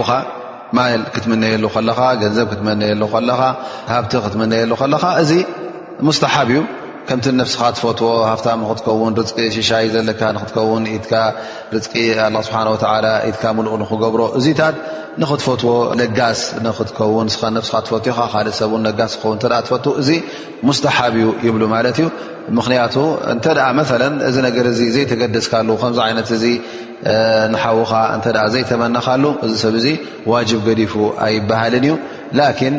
ዉኻ 0.00 0.10
ማል 0.76 1.02
ክትመነየሉ 1.14 1.64
ከለኻ 1.74 1.98
ገንዘብ 2.22 2.46
ክትመነየሉ 2.52 3.02
ከለኻ 3.14 3.40
ሃብቲ 3.92 4.12
ክትመነየሉ 4.24 4.72
ከለካ 4.80 5.04
እዚ 5.22 5.32
ሙስተሓብ 6.08 6.48
እዩ 6.52 6.60
ከምቲ 7.08 7.26
ነፍስኻ 7.40 7.62
ትፈትዎ 7.76 8.08
ሃፍታ 8.30 8.48
ክትከውን 8.70 9.12
ርቂ 9.18 9.30
ሽሻይ 9.56 9.86
ዘለካ 9.94 10.20
ንክትከውን 10.36 10.84
ኢት 10.96 11.06
ርቂ 11.74 11.92
ስሓ 12.48 12.56
ኢት 13.28 13.40
ምሉቅ 13.56 13.74
ንክገብሮ 13.82 14.22
እዚታት 14.38 14.76
ንክትፈትዎ 15.22 15.72
ለጋስ 16.00 16.40
ንክትከውንስትፈትኢ 16.66 18.12
ካእ 18.18 18.48
ሰብ 18.60 18.72
ጋስ 18.98 19.14
ከውን 19.22 19.38
ትፈት 19.66 19.86
እዚ 20.02 20.10
ሙስተሓብ 20.68 21.14
ዩ 21.22 21.26
ይብሉ 21.46 21.62
ማለት 21.74 21.98
እዩ 22.02 22.08
ምክንያቱ 22.58 22.94
እተ 23.32 23.44
መ 23.78 23.80
እዚ 24.28 24.36
ነገር 24.48 24.66
ዘይተገደስካሉ 24.96 25.68
ከምዚ 25.80 25.98
ይነት 26.10 26.28
እዚ 26.38 26.44
ንሓዉኻ 27.54 27.92
እንተ 28.14 28.26
ዘይተመናካሉ 28.54 29.24
እዚ 29.46 29.52
ሰብ 29.62 29.74
እዚ 29.80 29.86
ዋጅብ 30.32 30.60
ገዲፉ 30.68 30.92
ኣይበሃልን 31.24 31.84
እዩ 31.86 31.92
ላኪን 32.38 32.74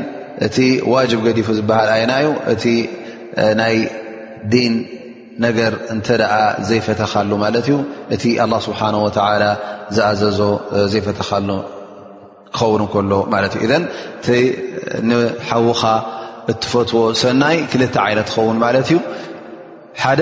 እቲ 0.47 0.57
ዋጅብ 0.93 1.19
ገዲፉ 1.27 1.47
ዝበሃል 1.59 1.89
ኣይና 1.95 2.11
እዩ 2.23 2.29
እቲ 2.53 2.63
ናይ 3.59 3.75
ዲን 4.53 4.73
ነገር 5.45 5.73
እንተኣ 5.93 6.23
ዘይፈተካሉ 6.69 7.29
ማለት 7.43 7.65
እዩ 7.71 7.77
እቲ 8.15 8.23
ላ 8.53 8.55
ስብሓን 8.67 8.95
ወተ 9.07 9.17
ዝኣዘዞ 9.97 10.39
ዘይፈተካሉ 10.93 11.49
ክኸውን 12.55 12.83
ከሎ 12.93 13.11
ማለት 13.35 13.53
እዩ 13.65 13.71
ንሓዉካ 15.09 15.83
እትፈትዎ 16.51 16.99
ሰናይ 17.23 17.57
ክልተ 17.71 17.95
ዓይነት 18.07 18.27
ክኸውን 18.33 18.57
ማለት 18.65 18.87
እዩ 18.93 18.99
ሓደ 20.03 20.21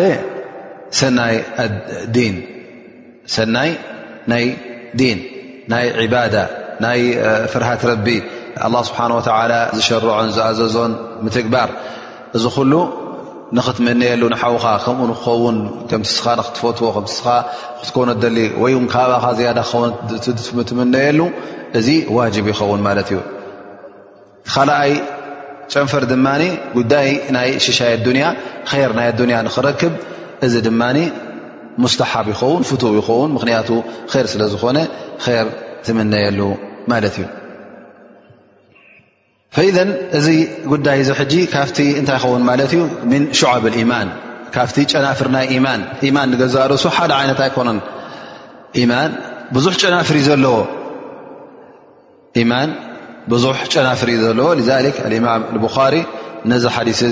ሰናይ 0.99 1.35
ዲን 2.17 2.35
ሰናይ 3.35 3.71
ናይ 4.31 4.45
ዲን 4.99 5.19
ናይ 5.71 5.85
ዕባዳ 6.07 6.35
ናይ 6.85 6.99
ፍርሃት 7.53 7.83
ረቢ 7.91 8.07
ه 8.63 8.81
ስብሓን 8.87 9.11
ወተላ 9.17 9.51
ዝሸርዖን 9.77 10.29
ዝኣዘዞን 10.35 10.93
ምትግባር 11.25 11.69
እዚ 12.37 12.43
ኩሉ 12.55 12.73
ንኽትመነየሉ 13.57 14.21
ንሓዉካ 14.33 14.65
ከምኡ 14.85 14.99
ንክኸውን 15.11 15.57
ከም 15.89 16.01
ትስኻ 16.07 16.25
ንክትፈትዎ 16.39 16.87
ከስኻ 16.95 17.27
ክትኮነ 17.81 18.09
ደሊ 18.23 18.37
ወይ 18.63 18.73
ካብ 18.93 19.11
ያዳ 19.47 19.59
ክኸትምነየሉ 19.71 21.19
እዚ 21.79 21.87
ዋጅብ 22.17 22.45
ይኸውን 22.51 22.81
ማለት 22.87 23.07
እዩ 23.13 23.19
ካልኣይ 24.53 24.93
ጨንፈር 25.73 26.03
ድማ 26.13 26.27
ጉዳይ 26.77 27.09
ናይ 27.35 27.49
ሽሻይ 27.65 27.93
ኣያ 28.71 28.83
ር 28.89 28.93
ናይ 28.99 29.09
ኣንያ 29.21 29.37
ንክረክብ 29.47 29.93
እዚ 30.45 30.53
ድማ 30.67 30.81
ን 31.81 31.83
ዝኮነ 34.51 34.77
ዝመየሉ 35.87 36.39
ዩ 39.65 39.67
እዚ 40.17 40.27
ይ 40.37 40.39
ካ 41.55 41.57
ይ 41.81 41.89
ን 42.03 42.05
ማን 43.91 44.07
ካ 44.55 44.57
ጨናፍ 44.93 45.19
ርሱ 46.73 46.85
ጨናፍ 49.81 50.09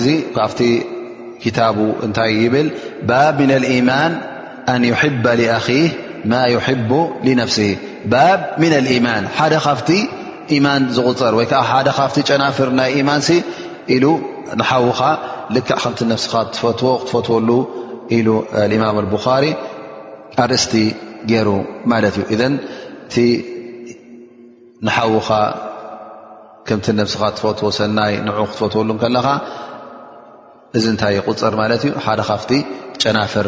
ዚ 0.05 0.07
ካ 0.35 0.37
ታይ 2.17 2.35
أن 4.69 4.83
يحب 4.85 5.27
لኣه 5.27 5.69
ማ 6.31 6.43
يحب 6.55 6.91
لنፍሲ 7.23 7.57
ن 8.11 8.85
يማን 8.97 9.23
ሓደ 9.37 9.53
ካፍቲ 9.65 9.89
ማን 10.65 10.81
ዝغፅር 10.97 11.33
ወዓ 11.39 11.51
ሓደ 11.71 11.87
ካ 11.97 12.07
ጨናፍር 12.29 12.69
ናይ 12.79 12.91
ማን 13.09 13.21
ሓዉኻ 14.69 14.99
ል 15.55 15.59
ከ 15.67 15.71
ትፈትሉ 16.53 17.49
ም 18.71 19.09
ሪ 19.43 19.45
ኣርእስቲ 20.43 20.73
ገሩ 21.31 21.49
ማ 21.91 22.01
እዩ 22.09 22.25
ذ 22.41 22.43
ሓዉኻ 24.97 25.29
ከም 26.67 26.79
فኻ 27.13 27.21
ትፈትዎ 27.37 27.69
ሰናይ 27.79 28.13
ን 28.27 28.33
ክትፈትሉ 28.49 28.89
ለኻ 29.17 29.27
እዚ 30.77 30.85
ንታይ 30.95 31.17
ፅር 31.43 31.53
እዩ 31.77 31.83
ሓደ 32.07 32.21
ካፍ 32.31 32.45
ጨናፍር 33.03 33.47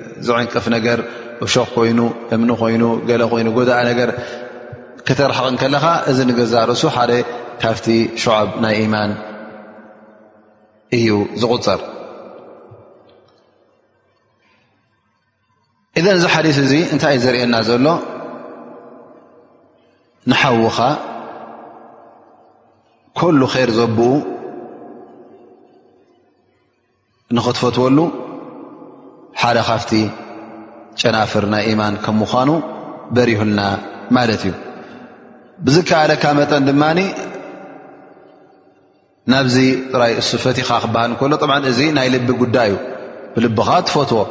ዝዕንቅፍ 0.27 0.65
ነገር 0.75 0.99
እሾቕ 1.45 1.67
ኮይኑ 1.75 1.99
እምኒ 2.35 2.49
ኮይኑ 2.61 2.83
ገለ 3.09 3.21
ኮይኑ 3.31 3.47
ጎዳእ 3.57 3.81
ነገር 3.89 4.09
ክተረሓቅን 5.07 5.55
ከለኻ 5.61 5.85
እዚ 6.11 6.17
ንገዛርእሱ 6.29 6.83
ሓደ 6.95 7.11
ካብቲ 7.61 7.87
ሸዓብ 8.23 8.47
ናይ 8.63 8.75
ኢማን 8.83 9.11
እዩ 10.97 11.07
ዝቁፅር 11.41 11.81
እዘን 15.99 16.13
እዚ 16.19 16.25
ሓዲስ 16.33 16.57
እዚ 16.65 16.73
እንታይ 16.93 17.13
እዩ 17.17 17.23
ዘርአየና 17.25 17.55
ዘሎ 17.69 17.87
ንሓዉካ 20.31 20.79
ኮሉ 23.19 23.39
ከይር 23.53 23.71
ዘብኡ 23.79 24.09
ንኽትፈትወሉ 27.37 27.97
ሓደ 29.41 29.57
ካፍቲ 29.69 29.93
ጨናፍር 31.01 31.45
ናይ 31.53 31.63
ኢማን 31.71 31.95
ከም 32.05 32.15
ምዃኑ 32.21 32.49
በሪሁና 33.15 33.59
ማለት 34.15 34.41
እዩ 34.47 34.53
ብዝከኣለካ 35.65 36.23
መጠን 36.39 36.63
ድማኒ 36.69 36.99
ናብዚ 39.31 39.55
ጥራይ 39.93 40.13
እሱ 40.21 40.29
ፈቲኻ 40.45 40.69
ክበሃል 40.83 41.09
እንከሎ 41.11 41.33
ጥብ 41.43 41.51
እዚ 41.71 41.79
ናይ 41.97 42.07
ልቢ 42.15 42.29
ጉዳይ 42.41 42.69
እዩ 42.71 42.81
ብልቢኻ 43.35 43.69
ትፈትዎ 43.87 44.21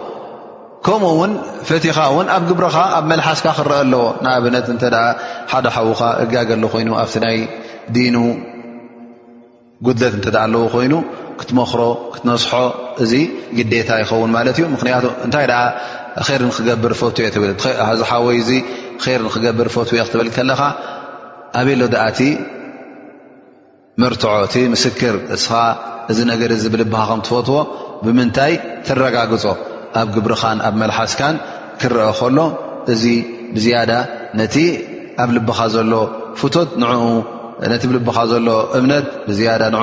ከምኡ 0.87 1.11
ውን 1.21 1.33
ፈቲኻ 1.69 1.97
እውን 2.13 2.27
ኣብ 2.37 2.43
ግብርኻ 2.51 2.77
ኣብ 2.99 3.05
መልሓስካ 3.11 3.49
ክረአ 3.57 3.79
ኣለዎ 3.85 4.05
ንኣብነት 4.25 4.67
እተ 4.75 4.85
ሓደ 5.51 5.67
ሓዉካ 5.77 6.01
እጋገሉ 6.25 6.63
ኮይኑ 6.75 6.91
ኣብ 7.03 7.13
ናይ 7.25 7.37
ዲኑ 7.95 8.17
ጉድለት 9.87 10.15
እንትዓ 10.19 10.37
ኣለዎ 10.47 10.63
ኮይኑ 10.75 10.93
ክትመኽሮ 11.41 11.81
ክትነስሖ 12.15 12.51
እዚ 13.03 13.13
ግዴታ 13.59 13.91
ይኸውን 14.03 14.31
ማለት 14.37 14.57
እዩ 14.61 14.65
ምክንያቱ 14.77 15.05
እንታይ 15.27 15.45
ደኣ 15.51 15.61
ይር 16.33 16.43
ንክገብር 16.51 16.93
ፈትዮ 17.01 17.25
ትብልዚ 17.35 17.63
ሓወይ 18.11 18.39
ዚ 18.49 18.51
ይር 19.13 19.21
ንክገብር 19.27 19.69
ፈትውዮ 19.77 20.03
ክትብል 20.09 20.29
ከለካ 20.37 20.63
ኣብሎ 21.61 21.83
ድኣቲ 21.95 22.21
ምርትዖ 24.03 24.33
እቲ 24.47 24.55
ምስክር 24.75 25.15
እስኻ 25.37 25.53
እዚ 26.11 26.19
ነገር 26.33 26.51
እዚ 26.57 26.65
ብልብኻ 26.75 27.01
ከምትፈትዎ 27.09 27.59
ብምንታይ 28.05 28.53
ትረጋግፆ 28.87 29.45
ኣብ 30.01 30.09
ግብርኻን 30.17 30.59
ኣብ 30.69 30.75
መልሓስካን 30.83 31.37
ክረአ 31.81 32.09
ከሎ 32.19 32.39
እዚ 32.93 33.05
ብዝያዳ 33.55 33.91
ነቲ 34.41 34.55
ኣብ 35.23 35.31
ልብኻ 35.37 35.59
ዘሎ 35.75 35.93
ፍቶት 36.41 36.71
ንኡ 36.83 36.91
ነቲ 37.73 37.83
ብልብኻ 37.91 38.19
ዘሎ 38.33 38.49
እምነት 38.79 39.07
ብያዳ 39.29 39.63
ንኡ 39.75 39.83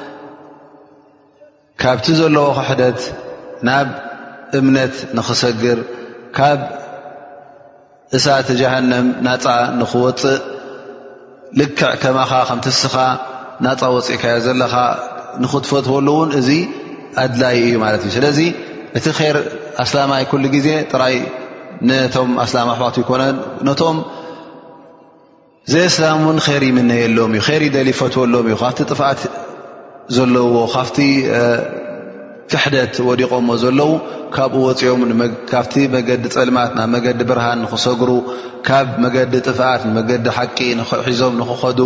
ካብቲ 1.83 2.07
ዘለዎ 2.19 2.45
ክሕደት 2.57 3.01
ናብ 3.67 3.87
እምነት 4.57 4.95
ንኽሰግር 5.17 5.79
ካብ 6.37 6.59
እሳተ 8.17 8.49
ጃሃንም 8.59 9.07
ናፃ 9.25 9.45
ንክወፅእ 9.79 10.37
ልክዕ 11.59 11.81
ከማኻ 12.01 12.31
ከምትስኻ 12.49 12.95
ናፃ 13.65 13.81
ወፅኢካዮ 13.95 14.37
ዘለካ 14.45 14.75
ንኽትፈትወሉ 15.43 16.07
እውን 16.15 16.29
እዚ 16.39 16.49
ኣድላዪ 17.23 17.57
እዩ 17.67 17.73
ማለት 17.85 18.01
እዩ 18.05 18.11
ስለዚ 18.17 18.39
እቲ 18.97 19.05
ር 19.35 19.37
ኣስላማይ 19.83 20.23
ኩሉ 20.31 20.43
ግዜ 20.55 20.67
ጥራይ 20.91 21.15
ነቶም 21.89 22.29
ኣስላም 22.45 22.69
ኣሕባት 22.73 22.95
ይኮነ 23.01 23.23
ነቶም 23.67 23.97
ዘይ 25.71 25.85
እስላም 25.91 26.19
እውን 26.25 26.37
ይር 26.53 26.63
ይምነየሎዎም 26.69 27.33
እዩ 27.39 27.43
ር 27.57 27.61
ይደሊ 27.69 27.87
ይፈትዎሎዎም 27.95 28.47
እዩ 28.51 28.55
ካብቲ 28.63 28.81
ጥፋዕት 28.91 29.21
ዘለዎ 30.15 30.53
ካብቲ 30.73 30.97
ትሕደት 32.51 32.93
ወዲቖምዎ 33.07 33.55
ዘለዉ 33.63 33.91
ካብኡ 34.35 34.61
ወፅኦም 34.67 35.01
ካብቲ 35.51 35.73
መገዲ 35.95 36.23
ፅልማት 36.35 36.71
ናብ 36.77 36.89
መገዲ 36.95 37.19
ብርሃን 37.29 37.59
ንክሰግሩ 37.63 38.09
ካብ 38.67 38.87
መገዲ 39.03 39.33
ጥፋት 39.47 39.81
ንመገዲ 39.89 40.25
ሓቂ 40.37 40.57
ንክሒዞም 40.79 41.33
ንክኸዱ 41.41 41.79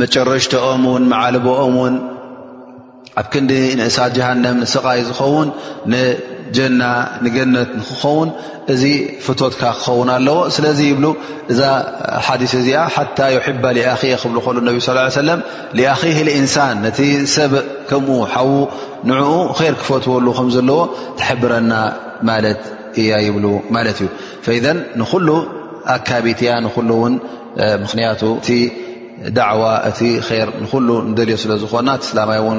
መጨረሽቲኦም 0.00 0.82
ን 1.02 1.04
መዓልብኦም 1.12 1.74
ውን 1.82 1.94
ኣብ 3.20 3.26
ክንዲ 3.32 3.52
ንእሳት 3.78 4.10
ጀሃንም 4.16 4.56
ንስቃይ 4.62 5.00
ዝኸውን 5.08 5.48
ጀና 6.56 6.82
ንገነት 7.24 7.70
ንክኸውን 7.80 8.28
እዚ 8.72 8.82
ፍቶትካ 9.24 9.62
ክኸውን 9.78 10.08
ኣለዎ 10.16 10.36
ስለዚ 10.56 10.78
ይብ 10.90 10.98
እዛ 11.52 11.60
ሓዲ 12.26 12.42
እዚኣ 12.60 12.78
ሓታ 12.94 13.18
ዮሕባ 13.36 13.64
ሊኣ 13.76 13.88
ክብል 14.22 14.38
ከሉ 14.46 14.56
ነብ 14.68 14.76
ስ 15.18 15.24
ለም 15.28 15.40
ሊኣ 15.78 15.90
እንሳን 16.40 16.76
ነቲ 16.86 16.98
ሰብ 17.36 17.52
ከምኡ 17.90 18.18
ሓዉ 18.34 18.50
ንኡ 19.08 19.30
ር 19.60 19.74
ክፈትዎሉ 19.82 20.26
ከዘለዎ 20.38 20.78
ተሕብረና 21.20 21.72
ማለት 22.30 22.60
እያ 23.00 23.12
ይብሉ 23.26 23.46
ማለት 23.76 23.98
እዩ 24.54 24.64
ንኩሉ 25.00 25.28
ኣካቢት 25.94 26.40
እያ 26.44 26.52
ንሉ 26.66 26.90
ውን 27.02 27.14
ምክንያቱ 27.84 28.22
እ 28.56 28.58
ዳዕዋ 29.38 29.64
እቲ 29.88 30.00
ር 30.46 30.48
ንሉ 30.62 30.88
ንደልዮ 31.10 31.36
ስለዝኮና 31.44 31.88
እስላማን 32.06 32.58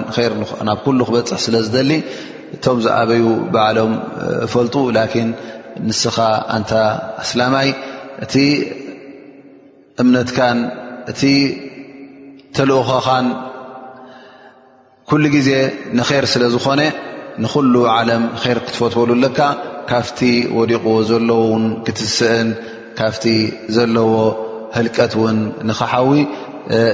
ናብ 0.67 0.79
ክበፅሕ 0.86 1.25
ስለዝደሊ 1.45 1.89
እቶም 2.55 2.77
ዝኣበዩ 2.86 3.23
ባዓሎም 3.53 3.93
እፈልጡ 4.45 4.75
ላኪን 4.97 5.29
ንስኻ 5.88 6.17
ኣንታ 6.55 6.71
ኣስላማይ 7.23 7.69
እቲ 8.25 8.33
እምነትካን 10.01 10.60
እቲ 11.12 11.21
ተልኡኾኻን 12.57 13.27
ኩሉ 15.10 15.23
ግዜ 15.36 15.49
ንኼር 15.99 16.25
ስለ 16.33 16.43
ዝኾነ 16.55 16.81
ንኩሉ 17.43 17.75
ዓለም 17.97 18.23
ር 18.57 18.57
ክትፈትወሉ 18.65 19.12
ለካ 19.23 19.39
ካፍቲ 19.91 20.19
ወዲቑ 20.57 20.86
ዘለዎ 21.10 21.39
ውን 21.51 21.65
ክትስእን 21.86 22.49
ካፍቲ 22.99 23.25
ዘለዎ 23.75 24.12
ህልቀት 24.77 25.13
እውን 25.19 25.38
ንኽሓዊ 25.69 26.12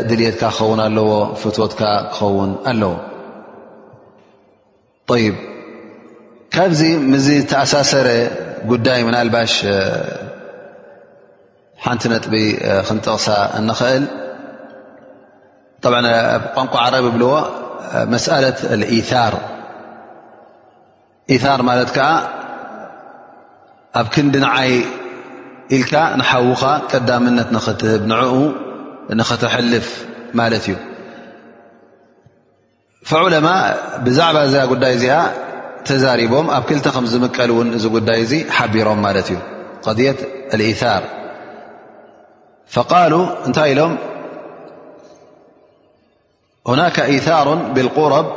ድልየትካ 0.09 0.43
ክኸውን 0.57 0.81
ኣለዎ 0.87 1.09
ፍትትካ 1.41 1.81
ክኸውን 2.11 2.51
ኣለዎ 2.71 2.93
ይብ 5.23 5.35
ካብዚ 6.55 6.81
ምዚ 7.11 7.27
ተኣሳሰረ 7.51 8.07
ጉዳይ 8.71 8.99
ምና 9.07 9.15
ልባሽ 9.27 9.53
ሓንቲ 11.85 12.01
ነጥቢ 12.13 12.33
ክንጥቕሳ 12.87 13.25
እንክእል 13.59 14.03
ቋንቋ 16.55 16.73
ዓረብ 16.83 17.05
ብልዎ 17.15 17.31
መስأለት 18.13 18.57
ር 19.33 19.35
ር 21.59 21.61
ማለት 21.69 21.89
ከዓ 21.97 22.07
ኣብ 23.99 24.07
ክንዲ 24.15 24.33
ንዓይ 24.45 24.71
ኢልካ 25.75 25.93
ንሓውኻ 26.21 26.63
ቀዳምነት 26.91 27.49
ንኽትህብ 27.57 28.01
ንዕኡ 28.13 28.33
ንኽትሕልፍ 29.19 29.87
ማለት 30.39 30.63
እዩ 30.67 30.75
فعمء 33.09 33.47
ብዛعባ 34.05 34.37
ዚ 34.53 34.55
ጉዳይ 34.71 34.91
እዚኣ 34.97 35.15
ተዛرቦም 35.87 36.45
ኣብ 36.57 36.63
ክልተ 36.69 36.85
ከ 36.95 36.99
ዝምቀል 37.13 37.51
ን 37.67 37.75
እዚ 37.77 37.85
ጉዳይ 37.97 38.21
ሓቢሮም 38.57 39.03
እዩ 39.21 39.29
ضية 39.97 40.19
الثر 40.57 41.03
فقال 42.75 43.13
እንታይ 43.47 43.69
ኢሎም 43.73 43.93
هنك 46.71 46.97
ثار 47.27 47.47
بالقرب 47.75 48.27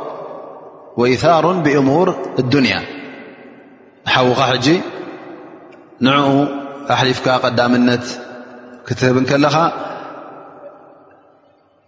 وثر 1.01 1.45
بأሙوር 1.65 2.07
الድንي 2.41 2.73
ሓوኻ 4.13 4.39
ج 4.63 4.67
ንع 6.05 6.15
ኣحلፍك 6.93 7.27
قዳምነት 7.43 8.05
ክትህብ 8.87 9.15
ከለኻ 9.29 9.55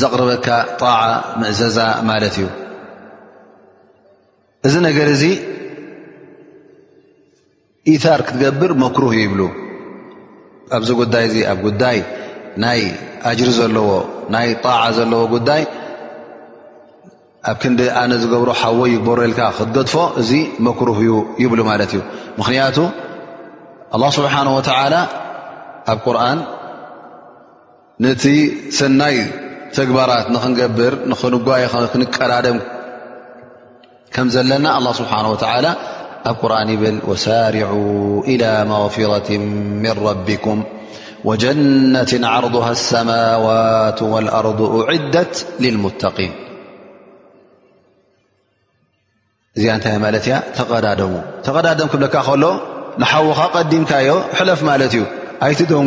ዘቕርበካ 0.00 0.48
ጣዓ 0.80 1.00
ምእዘዛ 1.40 1.78
ማለት 2.08 2.34
እዩ 2.40 2.46
እዚ 4.66 4.74
ነገር 4.88 5.08
እዚ 5.14 5.22
ኢታር 7.92 8.20
ክትገብር 8.26 8.72
መክሩህ 8.82 9.14
ይብሉ 9.22 9.40
ኣብዚ 10.76 10.90
ጉዳይ 11.00 11.24
ኣብ 11.52 11.58
ጉዳይ 11.66 11.98
ናይ 12.64 12.80
ኣጅሪ 13.30 13.50
ዘለዎ 13.58 13.88
ናይ 14.34 14.48
ጣዓ 14.64 14.80
ዘለዎ 14.98 15.22
ጉዳይ 15.34 15.62
ኣብ 17.50 17.56
ክንዲ 17.62 17.80
ኣነ 18.00 18.12
ዝገብሮ 18.22 18.50
ሓወ 18.60 18.80
ይበረልካ 18.94 19.40
ክትገድፎ 19.56 19.92
እዚ 20.20 20.30
መክሩህ 20.66 20.98
እ 21.06 21.20
ይብሉ 21.42 21.60
ማለት 21.70 21.90
እዩ 21.96 22.00
ምክንያቱ 22.38 22.76
ኣ 23.96 24.10
ስብሓን 24.16 24.48
ወተላ 24.56 24.94
ኣብ 25.92 25.98
ቁርን 26.06 26.38
ነቲ 28.04 28.22
ሰናይ 28.78 29.16
ተግባራት 29.78 30.26
ንክንገብር 30.34 30.94
ክንጓየ 31.22 31.64
ክንቀዳደም 31.92 32.58
ከም 34.14 34.26
ዘለና 34.34 34.66
لله 34.82 34.92
ስብሓه 35.00 35.24
و 35.32 35.36
ኣብ 36.30 36.36
ቁርን 36.42 36.70
ብል 36.80 36.96
وሳርع 37.10 37.68
إلى 38.32 38.50
مغፍራة 38.72 39.30
مን 39.82 39.94
ربكም 40.08 40.58
وጀነት 41.28 42.10
ዓርضه 42.32 42.66
الሰማዋት 42.76 43.98
والኣርض 44.12 44.60
ዕደት 44.94 45.34
للمقን 45.62 46.32
እዚ 49.56 49.64
ንታይ 49.78 49.94
ማለት 50.04 50.24
ያ 50.32 50.34
ተቀዳደሙ 50.58 51.12
ተቀዳደም 51.46 51.88
ክለካ 51.92 52.14
ከሎ 52.28 52.44
ንሓዉኻ 53.02 53.40
ቀዲምካዮ 53.56 54.08
ሕለፍ 54.38 54.60
ማለት 54.70 54.92
እዩ 54.96 55.02
ኣይቲ 55.46 55.60
ደን 55.70 55.86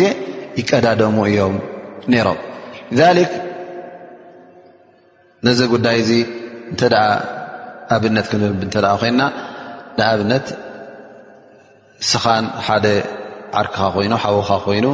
ዜ 0.00 0.04
ይቀዳደሙ 0.58 1.16
እዮ 1.30 1.38
ሮም 2.26 2.38
ነዚ 5.46 5.60
ጉዳይ 5.74 5.98
እ 6.18 6.20
ኣብነት 7.94 8.26
ክን 8.32 8.42
ኮይና 9.00 9.22
ንኣብነት 9.98 10.46
ስኻን 12.10 12.44
ሓደ 12.66 12.86
ዓርክኻ 13.60 13.80
ይ 14.04 14.08
ወኻ 14.38 14.50
ኮይኑ 14.66 14.84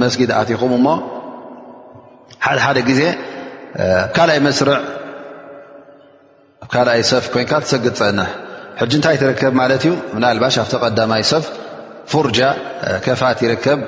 ንስጊድ 0.00 0.30
ኣትኹም 0.40 0.72
ሓደ 2.44 2.56
ሓደ 2.64 2.78
ዜ 2.98 3.02
ይ 4.38 4.42
ስር 4.60 4.68
ይ 7.00 7.04
ሰፍ 7.10 7.24
ኮ 7.34 7.60
ሰግ 7.72 7.84
ፅአና 8.00 8.20
ታይ 9.06 9.16
ትከብ 9.22 9.58
እዩ 9.74 9.84
ባሽ 10.42 10.56
ይ 10.62 11.22
ፍርጃ 12.12 12.40
ከፋት 13.04 13.38
ይርከብ 13.44 13.80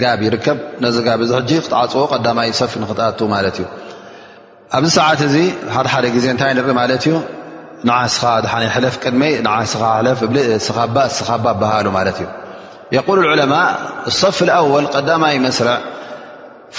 ጋብ 0.00 0.20
ይርከብ 0.26 0.58
ነዚ 0.84 0.96
ጋ 1.06 1.10
ዚ 1.30 1.32
ሕጂ 1.38 1.50
ክትዓፅዎ 1.64 2.02
ቀዳማይ 2.12 2.48
ሰፍ 2.60 2.72
ንክትኣት 2.82 3.20
ማለት 3.34 3.56
እዩ 3.60 3.66
ኣብዚ 4.76 4.90
ሰዓት 4.98 5.20
እዚ 5.28 5.36
ሓደሓደ 5.76 6.06
ግዜ 6.16 6.26
እንታይ 6.34 6.52
ንርኢ 6.58 6.72
ማለት 6.80 7.04
እዩ 7.08 7.14
ንስኻ 7.88 8.22
ለፍ 8.84 8.94
ቅድመይ 9.04 9.32
ን 9.46 9.48
ስኻ 11.18 11.28
በሃሉ 11.60 11.86
ማለት 11.98 12.18
እ 12.24 12.26
የቁል 12.96 13.18
ዑለማ 13.32 13.54
ሰፍ 14.20 14.38
ኣወል 14.58 14.86
ቀዳማይ 14.94 15.34
መስርዕ 15.46 15.76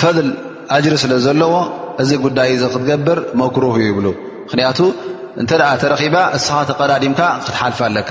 ፈድል 0.02 0.30
ኣጅሪ 0.78 0.94
ስለ 1.04 1.14
ዘለዎ 1.28 1.54
እዚ 2.02 2.12
ጉዳይ 2.26 2.52
ክትገብር 2.74 3.20
መክሩህ 3.42 3.76
ይብሉ 3.88 4.08
ምክንያቱ 4.46 4.80
እንተ 5.42 5.52
ተረኺባ 5.82 6.16
እስኻ 6.38 6.54
ተቀዳዲምካ 6.70 7.22
ክትሓልፋ 7.48 7.80
ኣለካ 7.90 8.10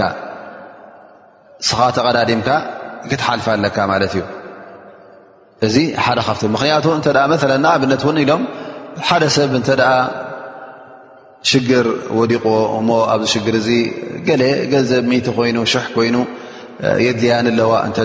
ስኻ 1.68 1.80
ተቐዳድምካ 1.96 2.48
ክትሓልፍ 3.10 3.46
ኣለካ 3.54 3.76
ማለት 3.92 4.12
እዩ 4.16 4.22
እዚ 5.66 5.76
ሓደ 6.04 6.18
ካብት 6.26 6.42
ምክንያቱ 6.54 6.84
እተ 6.98 7.06
ንኣብነት 7.64 8.02
እውን 8.06 8.18
ኢሎም 8.24 8.42
ሓደ 9.08 9.24
ሰብ 9.36 9.52
እተ 9.60 9.68
ሽግር 11.50 11.86
ወዲቆ 12.18 12.46
ሞ 12.86 12.96
ኣብዚ 13.12 13.26
ሽግር 13.34 13.54
እዚ 13.60 13.68
ገለ 14.28 14.42
ገንዘብ 14.72 15.04
ኮይኑ 15.36 15.58
ሽሕ 15.72 15.84
ኮይኑ 15.96 16.16
የድልያን 17.06 17.46
ኣለዋ 17.52 17.72
እተ 17.88 17.98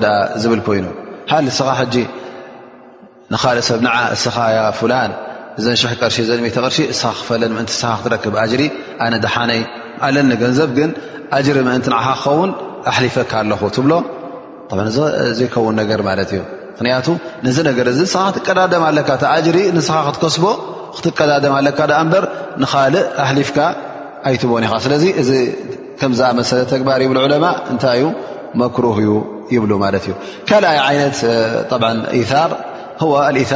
ዝብል 0.43 0.61
ኮይኑ 0.67 0.85
ሓሊ 1.31 1.45
ስኻ 1.59 1.69
ሕጂ 1.79 1.95
ንካደ 3.33 3.59
ሰብ 3.69 3.79
ንዓ 3.85 3.95
ስኻ 4.23 4.37
ፍላን 4.79 5.11
ዘን 5.63 5.75
ሽሕ 5.81 5.91
ቅርሺ 6.01 6.17
ዘ 6.29 6.31
ቅርሺ 6.55 6.77
ስኻ 6.99 7.11
ክፈለን 7.19 7.51
ምንቲ 7.57 7.71
ስኻ 7.81 7.91
ክትረክብ 7.99 8.35
ጅሪ 8.51 8.63
ኣነ 9.05 9.13
ድሓነይ 9.25 9.61
ኣለኒ 10.05 10.31
ገንዘብ 10.43 10.69
ግን 10.79 10.89
ኣጅሪ 11.37 11.57
ምእንቲ 11.67 11.85
ን 11.93 11.99
ክኸውን 12.05 12.51
ኣሊፈካ 12.95 13.31
ኣለኹ 13.43 13.61
ትብሎ 13.75 13.93
እ 14.89 15.33
ዘይከውን 15.37 15.75
ነገር 15.81 15.99
ማለት 16.09 16.29
እዩ 16.35 16.41
ምክንያቱ 16.75 17.07
ነዚ 17.47 17.57
ነገር 17.69 17.85
እዚ 17.93 17.99
ንስኻ 18.07 18.23
ክትቀዳደማ 18.35 18.83
ኣለካ 18.91 19.09
ኣጅሪ 19.33 19.57
ንስኻ 19.77 19.95
ክትከስቦ 20.07 20.43
ክትቀዳደማ 20.97 21.53
ኣለካ 21.61 21.79
በር 22.13 22.25
ንካልእ 22.63 23.05
ኣሕሊፍካ 23.23 23.57
ኣይትቦን 24.29 24.63
ኢኻ 24.67 24.73
ስለዚ 24.85 25.03
እዚ 25.21 25.31
ከም 25.99 26.11
ዝኣመሰለ 26.19 26.61
ተግባር 26.73 26.99
ይብ 27.05 27.11
ዕለማ 27.25 27.45
እንታይ 27.73 27.95
እዩ 27.99 28.05
መክሩህ 28.61 28.97
እዩ 29.03 29.11
ይብሉ 29.55 29.71
ማለት 29.85 30.03
እዩ 30.07 30.13
ካልኣይ 30.49 30.79
ዓይነት 30.87 31.19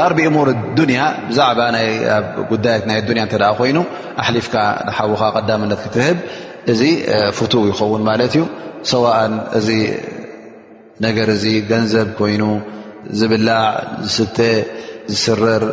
ር 0.10 0.12
ብእሙር 0.18 0.48
ዱንያ 0.78 1.02
ብዛዕባ 1.30 1.60
ጉዳያት 2.52 2.86
ናይ 2.90 2.98
ያ 3.22 3.26
እተ 3.30 3.36
ኮይኑ 3.60 3.78
ኣሊፍካ 4.24 4.56
ንሓውኻ 4.90 5.22
ቀዳምነት 5.38 5.80
ክትህብ 5.86 6.18
እዚ 6.74 6.82
ፍቱ 7.38 7.54
ይኸውን 7.70 8.02
ማለት 8.10 8.32
እዩ 8.36 8.44
ሰዋእን 8.92 9.34
እዚ 9.60 9.68
ነገር 11.06 11.28
እዚ 11.36 11.46
ገንዘብ 11.72 12.08
ኮይኑ 12.20 12.44
ዝብላዕ 13.20 13.64
ዝስተ 14.14 14.38
ዝስርር 15.14 15.64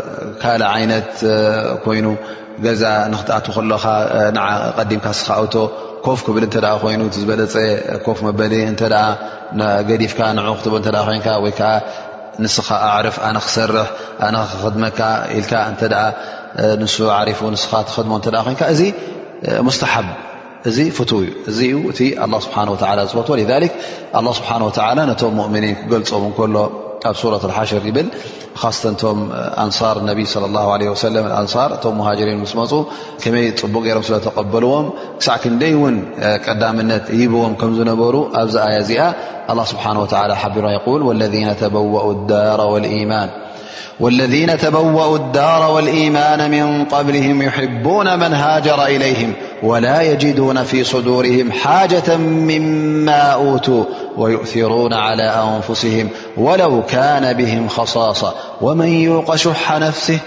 ካልእ 0.43 0.69
ዓይነት 0.77 1.11
ኮይኑ 1.85 2.07
ገዛ 2.65 2.83
ንክትኣቱ 3.13 3.47
ከለካ 3.57 3.85
ቀዲምካ 4.79 5.07
ስካእቶ 5.21 5.55
ኮፍ 6.07 6.21
ክብል 6.27 6.45
እንተ 6.49 6.57
ኮይኑ 6.85 7.01
ዝበለፀ 7.17 7.57
ኮፍ 8.07 8.19
መበሊ 8.27 8.53
እተ 8.73 8.83
ገዲፍካ 9.91 10.19
ን 10.37 10.45
ክትቡ 10.59 10.75
እተ 10.81 10.89
ኮይንካ 11.09 11.29
ወይ 11.45 11.53
ከዓ 11.59 11.73
ንስኻ 12.45 12.69
ኣዕርፍ 12.91 13.17
ኣነ 13.29 13.37
ክሰርሕ 13.47 13.89
ኣነ 14.27 14.37
ክክድመካ 14.53 15.01
ኢልካ 15.39 15.53
እተ 15.73 15.83
ንሱ 16.83 16.97
ዓሪፉ 17.19 17.41
ንስኻ 17.57 17.71
ትክድሞ 17.89 18.13
እተ 18.23 18.27
ኮይንካ 18.47 18.63
እዚ 18.75 18.83
ሙስተሓብ 19.67 20.07
እዚ 20.71 20.79
ፍቱ 20.97 21.11
እዚ 21.51 21.59
ዩ 21.73 21.77
እ 21.91 21.93
ስብሓ 22.45 22.57
ዝፈትዎ 23.11 23.35
ذ 23.51 23.53
ስብሓه 24.39 24.59
ነቶም 25.11 25.37
ؤምኒን 25.45 25.75
ክገልፆም 25.81 26.25
ከሎ 26.39 26.57
ኣብ 27.11 27.17
ሱረ 27.21 27.35
ሓሽር 27.57 27.85
ይብል 27.89 28.09
ስተ 28.77 28.85
ቶም 29.03 29.19
ኣንር 29.65 29.97
ነ 30.09 30.11
ص 30.33 31.05
ه 31.13 31.21
ኣንር 31.39 31.71
እቶም 31.77 31.97
ሃሪን 32.07 32.41
ስመፁ 32.53 32.73
ከመይ 33.23 33.47
ፅቡቅ 33.63 33.83
ገሮም 33.87 34.05
ስለተቀበልዎም 34.09 34.87
ክሳዕ 35.21 35.37
ክ 35.43 35.55
ንደይ 35.55 35.75
ውን 35.83 35.97
ቀዳምነት 36.47 37.07
ብዎም 37.33 37.55
ከም 37.61 37.73
ዝነበሩ 37.79 38.15
ኣብዚ 38.43 38.55
ኣያ 38.67 38.75
እዚኣ 38.85 39.03
ስብሓه 39.73 39.97
ሓቢሮ 40.43 40.65
ይል 40.77 41.17
ለذ 41.23 41.37
ተበእ 41.63 41.87
لዳር 42.07 42.61
يማን 43.03 43.29
والذين 44.01 44.59
تبوأوا 44.59 45.17
الدار 45.17 45.71
والإيمان 45.71 46.51
من 46.51 46.85
قبلهم 46.85 47.43
يحبون 47.43 48.15
من 48.19 48.33
هاجر 48.33 48.85
إليهم 48.85 49.33
ولا 49.63 50.03
يجدون 50.03 50.63
في 50.65 50.85
صدورهم 50.85 51.53
حاجة 51.53 52.17
مما 52.17 53.21
أوتوا 53.33 53.85
ويؤثرون 54.19 54.93
على 54.93 55.23
أنفسهم 55.23 56.09
ولو 56.37 56.83
كان 56.83 57.33
بهم 57.37 57.69
خصاصا 57.69 58.35
ومن 58.61 58.87
يوق 58.89 59.35
شح 59.37 59.73
نفسه 59.79 60.19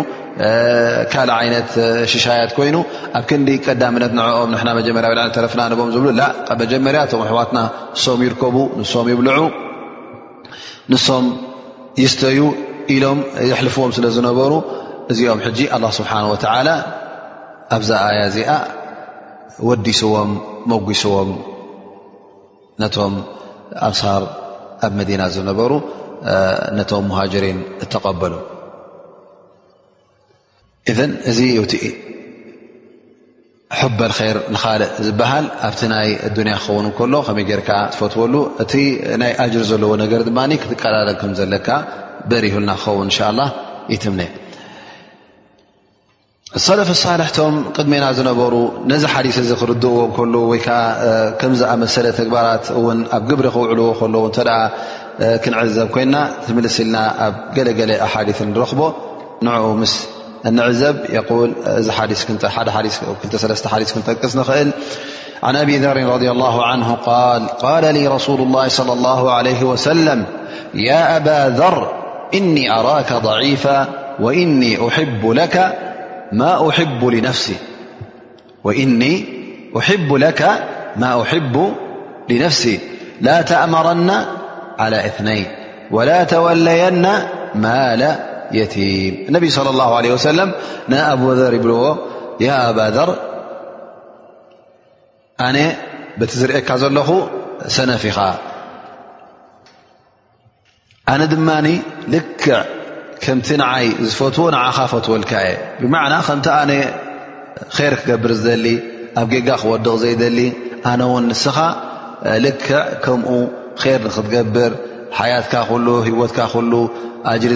ካልእ 1.13 1.35
ዓይነት 1.39 1.71
ሽሻያት 2.13 2.51
ኮይኑ 2.59 2.77
ኣብ 3.19 3.25
ክንዲ 3.31 3.49
ቀዳምነት 3.67 4.13
ንኦም 4.19 4.51
ና 4.69 4.71
መጀመርያ 4.81 5.09
ይነ 5.15 5.21
ተረፍና 5.37 5.63
ንም 5.73 5.81
ዝብሉ 5.95 6.09
ላ 6.21 6.25
መጀመርያ 6.63 7.01
ቶም 7.13 7.23
ኣሕዋትና 7.27 7.59
ሶም 8.05 8.21
ይርከቡ 8.27 8.57
ንሶም 8.81 9.09
ይብልዑ 9.13 9.41
ንሶም 10.93 11.27
ይስተዩ 12.05 12.41
ኢሎም 12.97 13.19
ዘሕልፍዎም 13.51 13.93
ስለ 13.99 14.07
ዝነበሩ 14.17 14.53
እዚኦም 15.13 15.41
ሕጂ 15.47 15.61
ስብሓን 15.99 16.25
ወላ 16.33 16.69
ኣብዛ 17.77 17.91
ኣያ 18.09 18.21
እዚኣ 18.31 18.51
ወዲስዎም 19.69 20.31
መጉስዎም 20.71 21.31
ነቶም 22.83 23.15
ኣሳር 23.89 24.23
ኣብ 24.87 24.93
መዲና 24.99 25.23
ዝነበሩ 25.35 25.71
ነቶም 26.79 27.05
ሙሃጀሪን 27.11 27.59
እተቐበሉ 27.85 28.35
እዘ 30.93 30.99
እዚ 31.33 31.39
ውቲ 31.63 31.75
ሑበልከር 33.79 34.37
ንካልእ 34.55 34.91
ዝበሃል 35.07 35.47
ኣብቲ 35.69 35.81
ናይ 35.93 36.09
ዱንያ 36.37 36.55
ክኸውንከሎ 36.61 37.15
ከመይ 37.27 37.45
ጌርካ 37.51 37.71
ትፈትዎሉ 37.95 38.35
እቲ 38.65 38.73
ናይ 39.23 39.33
ኣጅር 39.45 39.65
ዘለዎ 39.71 39.93
ነገር 40.03 40.21
ድማ 40.29 40.39
ክትቀላለ 40.63 41.09
ኩም 41.23 41.33
ዘለካ 41.41 41.69
በሪህልና 42.31 42.71
ክኸውን 42.81 43.03
እንሻ 43.11 43.19
ላ 43.39 43.47
ይትምነ 43.93 44.21
اصلف 46.57 46.91
الصالح 46.91 47.29
قدمና 47.75 48.11
نر 48.23 48.55
نذ 48.87 49.07
حدث 49.07 49.53
ክردዎ 49.53 50.09
كل 50.17 50.59
كمزمسل 51.41 52.07
جبرت 52.19 52.67
جبر 53.29 53.47
وعلዎ 53.59 54.31
ل 54.49 54.49
كنعዘب 55.45 55.89
كيና 55.95 56.17
تمللና 56.49 56.97
لل 57.57 58.03
حدث 58.15 58.39
نرኽب 58.43 58.81
نع 59.47 59.55
م 59.83 59.85
نعዘب 60.59 60.97
يل 61.17 61.25
2 61.67 62.39
ث 63.35 63.97
نጠس 64.09 64.37
نل 64.37 64.73
عن 65.43 65.57
أبي 65.57 65.77
ذر 65.79 65.97
رضي 66.17 66.31
الله 66.31 66.57
عنه 66.67 66.89
قال 66.95 67.43
قال 67.67 67.95
لي 67.95 68.05
رسول 68.09 68.41
الله 68.41 68.69
صلى 68.69 68.93
الله 68.93 69.21
عليه 69.37 69.63
وسلم 69.65 70.25
يا 70.75 71.17
أبا 71.17 71.41
ذر 71.59 71.81
إني 72.35 72.65
أراك 72.81 73.13
ضعيفا 73.13 73.79
وإني 74.25 74.89
أحب 74.89 75.23
لك 75.41 75.57
ما 76.35 76.69
أحب 76.69 77.05
لنفسي 77.05 77.57
وإني 78.65 79.25
أحب 79.79 80.15
لك 80.15 80.69
ما 80.97 81.23
أحب 81.23 81.75
لنفسي 82.29 82.81
لا 83.21 83.43
تأمرن 83.43 84.27
على 84.79 85.07
اثنين 85.07 85.47
ولا 85.91 86.25
تولين 86.25 87.07
مال 87.55 88.17
يتيم 88.53 89.25
النبي 89.29 89.51
صلى 89.51 89.71
الله 89.71 89.97
عليه 89.97 90.13
وسلم 90.13 90.53
نا 90.89 91.13
أبوذر 91.13 91.57
بل 91.59 91.97
يا 92.41 92.71
أبا 92.71 92.91
ذر 92.91 93.17
أن 95.41 95.73
بتزركذلخ 96.19 97.11
سنفخا 97.67 98.39
أنا 101.09 101.35
مان 101.35 101.83
لك 102.09 102.67
ከምቲ 103.25 103.49
ንዓይ 103.61 103.87
ዝፈትዎ 104.09 104.45
ንኻ 104.55 104.77
ፈትወልካ 104.93 105.33
እየ 105.49 105.55
ብና 105.93 106.15
ከቲ 106.27 106.47
ኣነ 106.61 106.73
ር 107.93 107.95
ክገብር 108.01 108.33
ሊ 108.65 108.67
ኣብ 109.21 109.27
ጌጋ 109.33 109.49
ክወድቕ 109.63 109.89
ዘይደሊ 110.03 110.39
ኣነ 110.91 111.01
ውን 111.13 111.25
ንስኻ 111.33 111.57
ልክ 112.45 112.65
ከምኡ 113.05 113.29
ር 114.03 114.05
ክትገብር 114.15 114.73
ሓያትካ 115.19 115.55
ሉ 115.87 115.89
ህወትካ 116.07 116.39
ኣጅሪ 117.31 117.53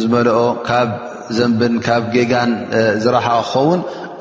ዝመልኦ 0.00 0.40
ካብ 0.68 0.88
ዘንብን 1.36 1.74
ካብ 1.86 2.02
ጌጋን 2.14 2.50
ዝረሓق 3.02 3.40
ክኸውን 3.50 3.80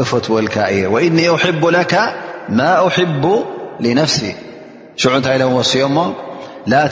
ፈትወልካ 0.09 0.55
እየ 0.73 0.83
وእن 0.93 1.17
أب 1.35 1.61
لك 1.77 1.93
ማ 2.57 2.59
أحب 2.87 3.23
لነፍሲ 3.83 4.21
ዑ 5.09 5.11
እንታይ 5.19 5.35
ኢሎም 5.37 5.53
ወሲኦ 5.59 5.85
ሞ 5.95 5.97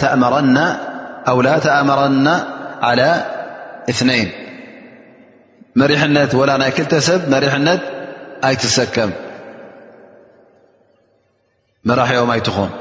ተኣምረና 0.01 0.57
ى 2.91 2.93
እነይን 4.03 4.29
መሪሕነት 5.81 6.31
ላ 6.49 6.55
ናይ 6.61 6.71
ክልተ 6.77 6.93
ሰብ 7.07 7.21
መሪሕነት 7.33 7.81
ኣይትሰከም 8.47 9.11
መራሒኦም 11.89 12.29
ኣይትኹን 12.35 12.71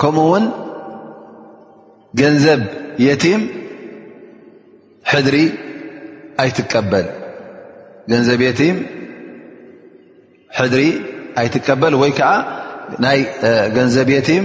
ከምኡ 0.00 0.26
ውን 0.32 0.44
ገንዘብ 2.20 2.60
የ 3.06 3.16
ሕድሪ 10.58 10.84
ኣይትቀበል 11.40 11.94
ወይ 12.02 12.10
ከዓ 12.18 12.30
ናይ 13.04 13.18
ገንዘብ 13.76 14.08
የቲም 14.16 14.44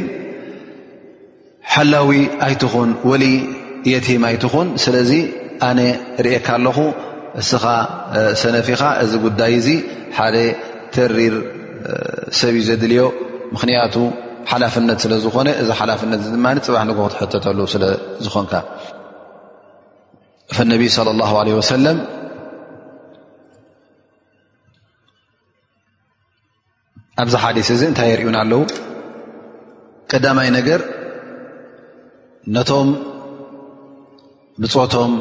ሓላዊ 1.74 2.18
ኣይትኹን 2.48 2.90
ወል 3.12 3.24
የቲም 3.94 4.24
ኣይትኹን 4.30 4.68
ስ 4.86 5.06
ኣነ 5.70 5.80
ርእካ 6.26 6.48
ኣለኹ 6.58 6.78
እስኻ 7.42 7.64
ሰነፊኻ 8.42 8.82
እዚ 9.04 9.12
ጉዳይ 9.26 9.54
እዚ 9.60 9.68
ሓደ 10.18 10.36
ተሪር 10.96 11.36
ሰብእዩ 12.40 12.64
ዘድልዮ 12.70 13.02
ምኽንያቱ 13.54 13.96
ሓላፍነት 14.52 14.98
ስለ 15.04 15.14
ዝኮነ 15.26 15.50
እዚ 15.62 15.70
ሓላፍነት 15.80 16.22
እ 16.28 16.32
ድማት 16.36 16.58
ፅባሕ 16.68 16.82
ን 16.88 16.96
ትሕተተሉ 17.14 17.60
ስለዝኮንካ 17.74 18.54
ፍ 20.58 20.66
ነቢይ 20.74 20.90
ስለ 20.96 21.10
ላሁ 21.22 21.34
ለ 21.48 21.52
ወሰለም 21.60 22.00
ኣብዚ 27.24 27.34
ሓዲስ 27.44 27.70
እዚ 27.76 27.82
እንታይ 27.92 28.08
የርእዩን 28.12 28.38
ኣለው 28.42 28.62
ቀዳማይ 30.12 30.48
ነገር 30.58 30.80
ነቶም 32.56 32.90
ብፅቶም 34.62 35.12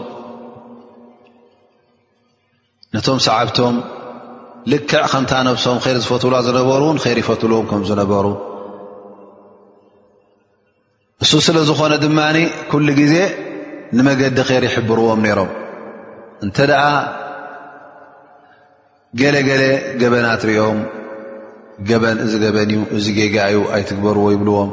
ነቶም 2.94 3.18
ሰዓብቶም 3.26 3.74
ልክዕ 4.72 5.02
ከምታነብሶም 5.12 5.76
ር 5.84 5.96
ዝፈትሉ 6.04 6.32
ዝነበሩን 6.46 6.96
ይር 7.10 7.18
ይፈትልዎም 7.22 7.66
ከም 7.70 7.82
ዝነበሩ 7.90 8.26
እሱ 11.24 11.32
ስለ 11.46 11.56
ዝኾነ 11.68 11.92
ድማ 12.04 12.18
ኩሉ 12.70 12.86
ግዜ 13.00 13.14
ንመገዲ 13.96 14.38
ኸይር 14.48 14.64
ይሕብርዎም 14.68 15.20
ነይሮም 15.26 15.50
እንተ 16.44 16.56
ደኣ 16.72 16.84
ገለገለ 19.20 19.62
ገበናትሪኦም 20.02 20.78
ገበን 21.88 22.18
እዚ 22.26 22.32
ገበን 22.44 22.68
እዩ 22.74 22.78
እዚ 22.98 23.06
ጌጋ 23.18 23.36
እዩ 23.50 23.58
ኣይትግበርዎ 23.74 24.24
ይብልዎም 24.36 24.70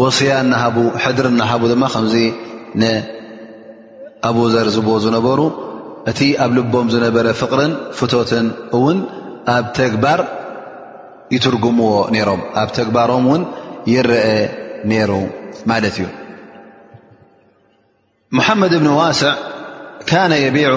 ወስያ 0.00 0.32
እናሃ 0.44 0.62
ሕድሪ 1.06 1.26
እናሃቡ 1.34 1.62
ድማ 1.72 1.84
ከምዚ 1.94 2.14
ንኣብዘር 2.82 4.66
ዝብ 4.76 4.88
ዝነበሩ 5.06 5.38
እቲ 6.10 6.20
ኣብ 6.42 6.50
ልቦም 6.56 6.86
ዝነበረ 6.92 7.26
ፍቅርን 7.40 7.72
ፍቶትን 7.98 8.46
ውን 8.82 8.98
ኣብ 9.54 9.64
ተግባር 9.78 10.20
ይትርጉምዎ 11.34 11.90
ነሮም 12.14 12.42
ኣብ 12.60 12.68
ተግባሮም 12.78 13.26
ን 13.40 13.42
يረአ 13.94 14.24
ነይሩ 14.90 15.10
ማለት 15.70 15.94
እዩ 15.98 16.06
محመድ 18.38 18.72
ብن 18.82 18.88
ዋسዕ 19.00 19.32
ነ 20.30 20.32
يቢع 20.46 20.70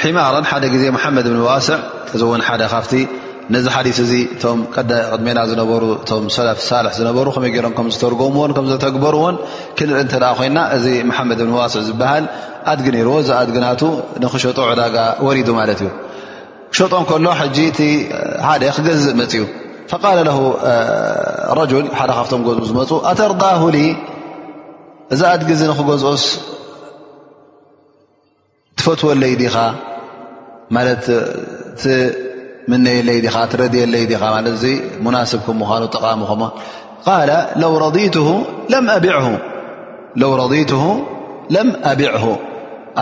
حማر 0.00 0.34
ሓደ 0.50 0.64
ዜ 0.82 0.84
مመድ 0.96 1.26
ዋسዕ 1.50 1.78
እዚ 2.14 2.22
ደ 2.60 2.62
ካ 2.74 3.24
ነዚ 3.54 3.66
ሓዲስ 3.74 3.98
እዚ 4.04 4.12
እ 4.32 4.50
ቅድሜና 4.72 5.38
ዝነሩ 5.50 5.70
እቶም 5.98 6.24
ሰላፍ 6.36 6.58
ሳልሕ 6.70 6.92
ዝነበሩ 6.98 7.26
ከመይ 7.36 7.52
ሮም 7.64 7.72
ከም 7.78 7.86
ዝተርጎምዎን 7.94 8.50
ከምዘተግበርዎን 8.56 9.36
ክንርኢ 9.76 10.00
እንተ 10.04 10.14
ኮይና 10.38 10.58
እዚ 10.76 10.86
መሓመድ 11.10 11.40
ብን 11.44 11.52
ዋሲዕ 11.60 11.82
ዝበሃል 11.88 12.24
ኣድግ 12.72 12.86
ነይርዎ 12.96 13.14
እዚ 13.22 13.30
ኣድግናቱ 13.38 13.80
ንክሸጡ 14.24 14.58
ዕዳጋ 14.72 14.96
ወሪዱ 15.26 15.48
ማለት 15.60 15.80
እዩ 15.84 15.90
ክሸጦን 16.72 17.04
ከሎ 17.10 17.26
ሕጂ 17.40 17.58
እሓደ 18.40 18.62
ክገዝእ 18.76 19.14
መፅ 19.22 19.32
ኡ 19.44 20.02
ቃለ 20.02 20.18
ለ 20.28 20.30
ረል 21.58 21.72
ሓደ 21.98 22.10
ካብቶም 22.18 22.42
ገዝኡ 22.48 22.64
ዝመፁ 22.70 22.90
ኣተርዳሁሊ 23.10 23.76
እዚ 25.14 25.20
ኣድግ 25.32 25.48
እዚ 25.58 25.62
ንክገዝኦስ 25.72 26.24
ትፈትወለይ 28.78 29.32
ዲኻ 29.40 29.54
ማለት 30.76 31.04
ምነየለይ 32.70 33.18
ኻ 33.34 33.36
ትረድየ 33.52 33.82
ለይ 33.94 34.04
ኻ 34.22 34.24
ለትእ 34.46 34.80
ሙናስብኩምምዃኑ 35.04 35.82
ጠቓሚ 35.94 36.20
ኹ 36.30 36.34
ቃ 37.04 37.16
ለው 40.20 40.34
ረضይትሁ 40.42 40.84
ለም 41.54 41.68
ኣቢዕሁ 41.92 42.26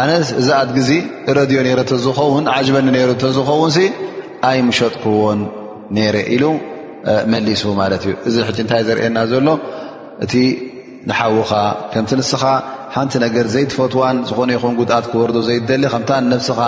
ኣነ 0.01 0.11
እዛ 0.41 0.49
ኣትግዚ 0.63 0.91
ረድዮ 1.39 1.59
ነረ 1.67 1.81
ዝኸውን 2.05 2.45
ዓጅበኒ 2.55 2.89
ረዝኸውን 3.11 3.77
ኣይ 4.49 4.59
ምሸጥክዎን 4.69 5.41
ነረ 5.97 6.17
ኢሉ 6.35 6.45
መሊስ 7.33 7.61
ማለት 7.81 8.03
እዩ 8.07 8.15
እዚ 8.29 8.37
ሕ 8.47 8.51
እንታይ 8.63 8.83
ዘርአየና 8.89 9.19
ዘሎ 9.33 9.49
እቲ 10.25 10.33
ንሓዉኻ 11.09 11.51
ከምቲ 11.93 12.11
ንስኻ 12.21 12.43
ሓንቲ 12.95 13.13
ነገር 13.25 13.47
ዘይትፈትዋን 13.55 14.17
ዝኾነ 14.29 14.51
ይኹን 14.57 14.75
ጉኣት 14.81 15.05
ክወርዶ 15.11 15.37
ዘይደሊ 15.49 15.83
ከምታ 15.93 16.11
ነፍስኻ 16.33 16.59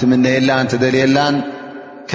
ትምነየላን 0.00 0.66
ትደልየላን 0.72 1.34
ك 2.10 2.12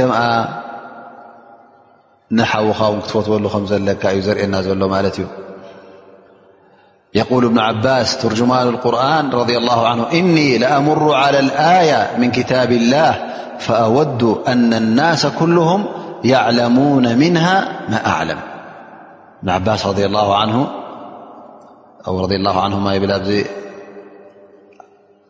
نحو 2.31 2.67
و 2.67 2.99
تفتل 2.99 3.93
ك 4.01 4.07
زرنا 4.07 4.61
ل 4.61 5.05
ل 5.05 5.27
يقول 7.13 7.45
ابن 7.45 7.59
عباس 7.59 8.17
ترجمان 8.21 8.67
القرآن 8.67 9.29
رض 9.31 9.49
الله 9.51 9.87
عنه 9.87 10.03
إني 10.13 10.57
لأمر 10.57 11.13
على 11.13 11.39
الآية 11.39 12.17
من 12.17 12.31
كتاب 12.31 12.71
الله 12.71 13.13
فأود 13.59 14.23
أن 14.47 14.73
الناس 14.73 15.25
كلهم 15.25 15.85
يعلمون 16.23 17.17
منها 17.17 17.57
ما 17.89 18.05
أعلم 18.07 18.37
ابن 19.39 19.49
عباس 19.49 19.85
رض 19.85 19.99
الله 19.99 20.37
عنه 20.37 20.67
أو 22.07 22.21
رضي 22.21 22.35
الله 22.35 22.61
عنه 22.61 22.97
بل 22.99 23.43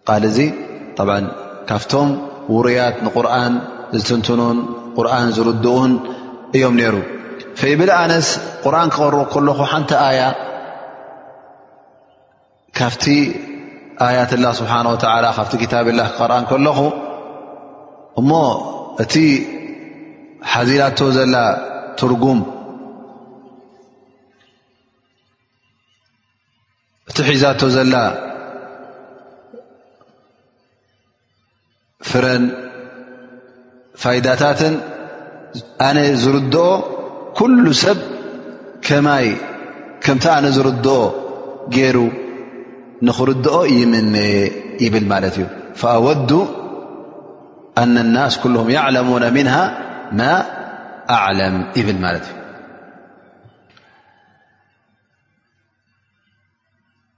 قال 0.06 0.54
طبعا 0.98 1.32
كفتم 1.70 2.20
وريت 2.50 2.96
نرآن 3.04 3.60
ዝትንትኑን 4.00 4.58
ቁርን 4.98 5.28
ዝርድኡን 5.36 5.92
እዮም 6.58 6.76
ነይሩ 6.80 6.96
ፈብል 7.62 7.92
ኣነስ 8.00 8.28
ቁርን 8.64 8.90
ክቐር 8.94 9.16
ከለኹ 9.34 9.60
ሓንቲ 9.72 9.92
ኣያ 10.08 10.22
ካብቲ 12.80 13.06
ኣያት 14.08 14.32
ላ 14.44 14.48
ስብሓነ 14.60 14.86
ወላ 14.96 15.26
ካብቲ 15.38 15.54
ክታብላ 15.64 16.00
ክቀርአ 16.12 16.38
ከለኹ 16.52 16.80
እሞ 18.20 18.32
እቲ 19.04 19.14
ሓዚላቶ 20.52 21.00
ዘላ 21.18 21.36
ትርጉም 22.00 22.40
እቲ 27.10 27.18
ሒዛቶ 27.32 27.62
ዘላ 27.76 27.96
ፍረን 32.10 32.44
ፋይዳታትን 34.02 34.76
ኣነ 35.88 35.98
ዝርድኦ 36.24 36.66
ኩሉ 37.38 37.66
ሰብ 37.84 38.00
ከማይ 38.88 39.28
ከምቲ 40.06 40.26
ኣነ 40.38 40.46
ዝርድኦ 40.58 40.98
ገይሩ 41.76 41.98
ንኽርድኦ 43.08 43.56
ይመመ 43.78 44.14
ይብል 44.86 45.06
ማለት 45.14 45.36
እዩ 45.40 45.46
فኣወዱ 45.80 46.32
ኣن 47.82 47.96
الናስ 48.06 48.34
ኩلهም 48.42 48.68
ያዕለሙነ 48.78 49.24
ምንሃ 49.38 49.56
ማ 50.20 50.22
ኣዕለም 51.18 51.56
ይብል 51.80 51.98
ማለት 52.06 52.26
እዩ 52.30 52.34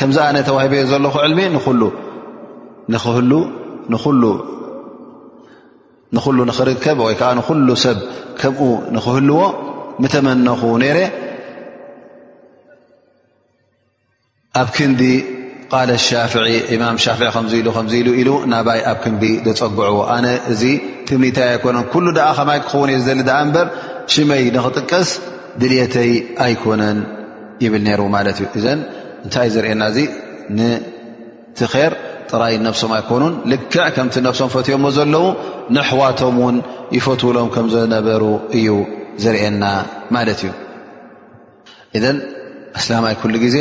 ከምዚ 0.00 0.18
ኣነ 0.30 0.36
ተዋሂበ 0.48 0.74
ዘለኹ 0.90 1.14
ዕልሚ 1.26 1.40
ንኹሉ 3.92 4.28
ንክርከብ 6.50 6.98
ወይ 7.06 7.14
ከዓ 7.20 7.30
ንኩሉ 7.38 7.68
ሰብ 7.84 7.98
ከምኡ 8.40 8.60
ንኽህልዎ 8.96 9.38
ምተመነኹ 10.02 10.60
ነይረ 10.82 10.98
ኣብ 14.60 14.68
ክንዲ 14.76 15.02
ቃል 15.76 15.90
ማም 16.82 16.96
ሻዒ 17.04 17.20
ከኢ 17.34 17.54
ኢሉ 18.00 18.06
ኢሉ 18.20 18.30
ናባይ 18.52 18.80
ኣብ 18.92 18.98
ክንዲ 19.04 19.24
ዘፀጉዕዎ 19.46 19.96
ኣነ 20.16 20.26
እዚ 20.52 20.62
ትምኒተይ 21.08 21.46
ኣይኮነን 21.52 21.84
ኩሉ 21.94 22.06
ደኣ 22.18 22.26
ከማይ 22.38 22.58
ክኸውን 22.64 22.88
እየ 22.92 22.98
ዝደሊ 23.04 23.20
ድኣ 23.28 23.36
እምበር 23.46 23.66
ሽመይ 24.12 24.42
ንኽጥቀስ 24.56 25.08
ድልተይ 25.62 26.12
ኣይኮነን 26.46 26.98
ይብል 27.64 27.82
ነሩ 27.88 28.00
ማለት 28.16 28.38
እዩ 28.44 28.48
እዘ 28.60 28.66
እንታይ 29.28 29.48
ዘርኤየና 29.54 29.84
እዚ 29.92 29.98
ንቲ 30.58 31.58
ከር 31.72 31.92
ጥራይ 32.30 32.54
ነብሶም 32.66 32.92
ኣይኮኑን 32.98 33.34
ልክዕ 33.52 33.74
ከምቲ 33.96 34.14
ነብሶም 34.26 34.48
ፈትዮዎ 34.54 34.90
ዘለዉ 34.96 35.24
ንኣሕዋቶም 35.74 36.36
ውን 36.44 36.56
ይፈትውሎም 36.96 37.48
ከም 37.54 37.66
ዝነበሩ 37.74 38.22
እዩ 38.58 38.68
ዘርኤና 39.24 39.64
ማለት 40.16 40.38
እዩ 40.44 40.52
እዘን 41.98 42.18
ኣስላማይ 42.80 43.14
ኩሉ 43.22 43.34
ግዜ 43.44 43.56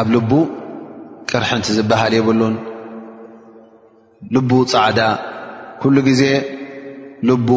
ኣብ 0.00 0.08
ልቡ 0.14 0.32
ቅርሕንቲ 1.30 1.66
ዝበሃል 1.76 2.12
የብሉን 2.18 2.56
ልቡ 4.36 4.50
ፃዕዳ 4.74 5.00
ኩሉ 5.82 5.96
ግዜ 6.08 6.22
ልቡ 7.30 7.48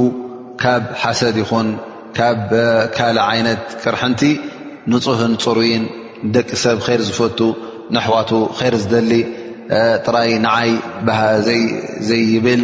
ካብ 0.62 0.84
ሓሰድ 1.02 1.38
ይኹን 1.44 1.68
ካብ 2.20 2.50
ካል 3.00 3.18
ዓይነት 3.32 3.64
ቅርሕንቲ 3.84 4.22
ንፁህን 4.92 5.34
ፅሩይን 5.44 5.84
ደቂ 6.36 6.50
ሰብ 6.64 6.78
ር 6.88 7.00
ዝፈቱ 7.08 7.40
ነኣሕዋቱ 7.96 8.32
ይር 8.62 8.76
ዝደሊ 8.84 9.12
ጥራይ 10.06 10.30
ንዓይ 10.46 10.70
ዘይብል 12.10 12.62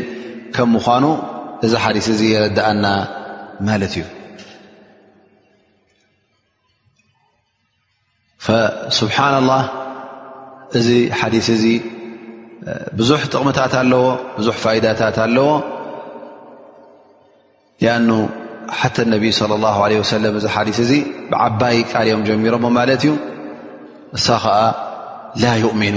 ከም 0.55 0.69
ምኳኑ 0.75 1.05
እዚ 1.65 1.73
ሓዲስ 1.83 2.07
እዚ 2.13 2.21
የረዳአና 2.33 2.85
ማለት 3.67 3.93
እዩ 3.97 4.03
ስብሓን 8.99 9.33
ላه 9.49 9.63
እዚ 10.77 10.87
ሓዲ 11.19 11.35
እዚ 11.57 11.65
ብዙሕ 12.99 13.19
ጥቕምታት 13.33 13.73
ኣለዎ 13.81 14.05
ብዙ 14.37 14.47
ፋይዳታት 14.63 15.17
ኣለዎ 15.25 15.49
ኣኑ 17.95 18.09
ሓተ 18.79 18.97
ነቢይ 19.13 19.33
ص 19.39 19.41
ላه 19.65 19.77
ሰለ 20.11 20.23
እዚ 20.41 20.45
ሓዲ 20.55 20.69
እዚ 20.85 20.91
ብዓባይ 21.31 21.77
ቃልኦም 21.91 22.21
ጀሚሮሞ 22.29 22.63
ማለት 22.77 23.01
እዩ 23.07 23.11
እሳ 24.17 24.27
ከዓ 24.43 24.55
ላ 25.41 25.49
ይእሚኑ 25.61 25.95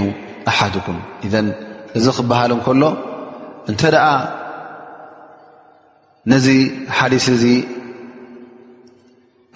ኣሓድኩም 0.51 0.97
እዘን 1.27 1.47
እዚ 1.97 2.05
ክበሃል 2.17 2.51
እንከሎ 2.55 2.83
እንተ 3.71 3.81
ደኣ 3.95 4.07
ነዚ 6.31 6.47
ሓዲስ 6.97 7.25
እዚ 7.35 7.43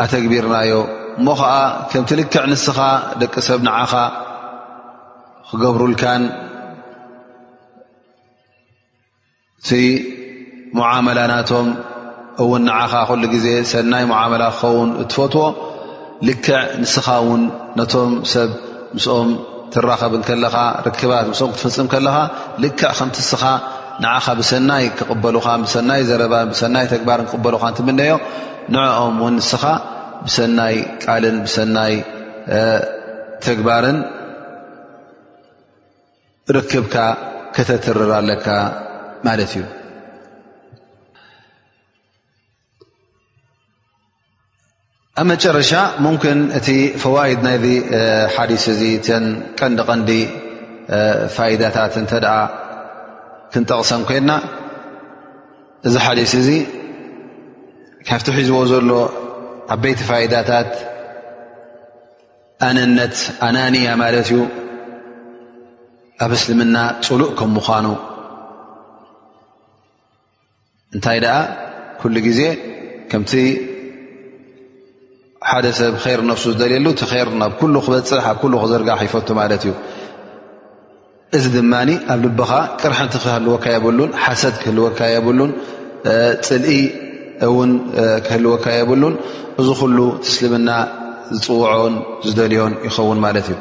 ኣተግቢርናዮ 0.03 0.73
እሞ 1.19 1.27
ከዓ 1.39 1.51
ከም 1.91 2.03
እትልክዕ 2.07 2.43
ንስኻ 2.51 2.79
ደቂ 3.21 3.33
ሰብ 3.47 3.59
ንዓኻ 3.67 3.93
ክገብሩልካን 5.49 6.23
እቲ 9.61 9.69
ሙዓመላ 10.77 11.19
ናቶም 11.31 11.67
እውን 12.43 12.63
ንዓኻ 12.67 12.93
ኩሉ 13.09 13.23
ግዜ 13.33 13.47
ሰናይ 13.71 14.03
ሙዓመላ 14.11 14.43
ክኸውን 14.55 14.89
እትፈትዎ 15.01 15.45
ልክዕ 16.27 16.57
ንስኻ 16.81 17.07
እውን 17.23 17.41
ነቶም 17.79 18.11
ሰብ 18.31 18.49
ምስኦም 18.95 19.29
ትራኸብን 19.73 20.21
ከለኻ 20.27 20.55
ርክባት 20.87 21.25
ምስኦም 21.31 21.51
ክትፍፅም 21.53 21.87
ከለኻ 21.93 22.17
ልክዕ 22.63 22.89
ከምቲስኻ 22.99 23.43
ንዓኻ 24.03 24.25
ብሰናይ 24.39 24.85
ክቕበልኻ 24.97 25.47
ብሰናይ 25.63 26.01
ዘረባ 26.09 26.33
ብሰናይ 26.51 26.85
ተግባርን 26.93 27.25
ክቕበልካ 27.31 27.63
እንትምነዮ 27.71 28.13
ንዕኦም 28.73 29.15
ውን 29.23 29.35
ንስኻ 29.39 29.63
ብሰናይ 30.25 30.75
ቃልን 31.03 31.37
ብሰናይ 31.45 31.93
ተግባርን 33.47 33.99
ርክብካ 36.55 36.95
ከተትርራ 37.55 38.11
ኣለካ 38.21 38.47
ማለት 39.27 39.51
እዩ 39.57 39.63
ኣብ 45.19 45.25
መጨረሻ 45.31 45.71
ሙምክን 46.05 46.39
እቲ 46.57 46.67
ፈዋኢድ 47.01 47.39
ናይ 47.45 47.55
ሓዲስ 48.33 48.63
እዚ 48.73 48.81
ን 49.23 49.27
ቀንዲ 49.59 49.77
ቐንዲ 49.87 50.09
ፋይዳታት 51.35 51.93
እተ 52.01 52.11
ክንጠቕሰን 53.53 54.01
ኮይና 54.09 54.31
እዚ 55.89 55.93
ሓዲስ 56.05 56.31
እዚ 56.39 56.49
ካብቲ 58.09 58.27
ሒዝዎ 58.37 58.59
ዘሎ 58.71 58.91
ዓበይቲ 59.75 59.99
ፋይዳታት 60.09 60.71
ኣነነት 62.67 63.15
ኣናንያ 63.47 63.89
ማለት 64.03 64.29
እዩ 64.33 64.37
ኣብ 66.25 66.31
እስልምና 66.37 66.75
ፅሉእ 67.07 67.31
ከም 67.39 67.49
ምዃኑ 67.59 67.87
እንታይ 70.93 71.19
ደኣ 71.25 71.35
ኩሉ 72.03 72.15
ግዜ 72.27 72.41
ከምቲ 73.13 73.31
ሓደ 75.51 75.67
ሰብ 75.77 75.93
ይር 76.11 76.21
ነፍሱ 76.29 76.43
ዝደልየሉ 76.53 76.85
እቲ 76.93 77.01
ይር 77.19 77.29
ናብ 77.41 77.51
ኩሉ 77.59 77.73
ክበፅሕ 77.85 78.25
ኣብ 78.31 78.37
ኩሉ 78.41 78.53
ክዝርጋሕ 78.63 78.99
ይፈቱ 79.07 79.27
ማለት 79.39 79.61
እዩ 79.65 79.71
እዚ 81.37 81.43
ድማኒ 81.55 81.89
ኣብ 82.13 82.19
ልበኻ 82.23 82.51
ቅርሕንቲ 82.81 83.13
ክህልወካ 83.23 83.65
የብሉን 83.75 84.11
ሓሰድ 84.23 84.55
ክህልወካ 84.63 84.99
የብሉን 85.13 85.51
ፅልኢ 86.47 86.77
እውን 87.47 87.71
ክህልወካ 88.27 88.65
የብሉን 88.79 89.15
እዚ 89.61 89.67
ኩሉ 89.83 89.97
ትስልምና 90.25 90.69
ዝፅውዖን 91.37 91.95
ዝደልዮን 92.27 92.73
ይኸውን 92.89 93.19
ማለት 93.25 93.47
እዩ 93.51 93.55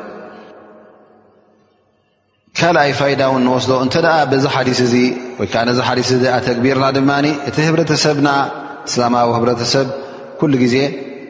ካልኣይ 2.59 2.93
ፋይዳ 3.01 3.23
እውን 3.31 3.43
ንወስዶ 3.47 3.73
እንተ 3.85 3.95
ኣ 4.17 4.19
ብዚ 4.33 4.45
ሓዲስ 4.57 4.79
እዚ 4.89 4.95
ወይ 5.41 5.49
ከዓ 5.55 5.63
ነዚ 5.71 5.79
ሓዲስ 5.89 6.11
እዚ 6.17 6.25
ኣ 6.35 6.37
ተግቢርና 6.49 6.85
ድማ 6.99 7.11
እቲ 7.49 7.57
ህብረተሰብና 7.69 8.29
እስላማዊ 8.89 9.31
ህብረተሰብ 9.39 9.89
ኩሉ 10.41 10.53
ግዜ 10.63 10.77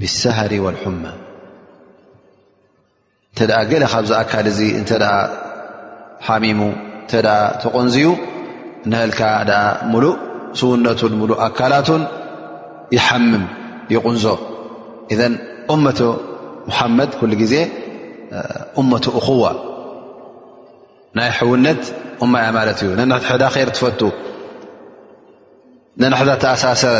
ሪ 0.00 0.54
وا 0.64 0.72
እተ 3.36 3.40
ገለ 3.70 3.82
ካብ 3.92 4.04
ዝኣካል 4.10 4.46
ዚ 4.58 4.60
እ 4.80 4.84
ሓሚሙ 6.26 6.60
እ 6.68 6.70
ተቖንዝዩ 7.62 8.06
ንህካ 8.92 9.20
ሙሉእ 9.92 10.14
ስውነቱን 10.58 11.12
ሉእ 11.30 11.38
ኣካላትን 11.48 12.02
يሓምም 12.96 13.44
ይቁንዞ 13.94 14.24
እذ 15.12 15.20
أة 15.70 15.76
مሓመድ 16.68 17.10
ግዜ 17.42 17.54
መة 18.90 19.06
أخዋ 19.20 19.42
ናይ 21.16 21.28
حውነት 21.38 21.82
እማያ 22.24 22.46
ማለት 22.58 22.78
እዩ 22.82 22.88
ነዳ 22.98 23.26
ር 23.66 23.68
ትፈ 23.76 23.86
ነዳ 26.00 26.30
ተኣሳሰረ 26.42 26.94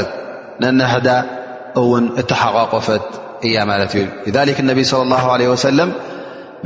እውን 1.81 2.05
እቲሓቋቆፈት 2.21 3.07
እያ 3.47 3.57
ማለት 3.71 3.91
እዩ 4.01 4.05
ذክ 4.35 4.59
اነቢ 4.65 4.79
صለ 4.91 5.01
له 5.13 5.25
عه 5.35 5.41
ሰለም 5.69 5.91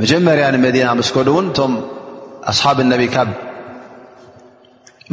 መጀመርያ 0.01 0.45
ንመዲና 0.55 0.87
መስከዱ 0.99 1.27
እውን 1.33 1.45
እቶም 1.51 1.71
ኣስሓብ 2.51 2.77
ነቢ 2.93 3.01
ካብ 3.15 3.29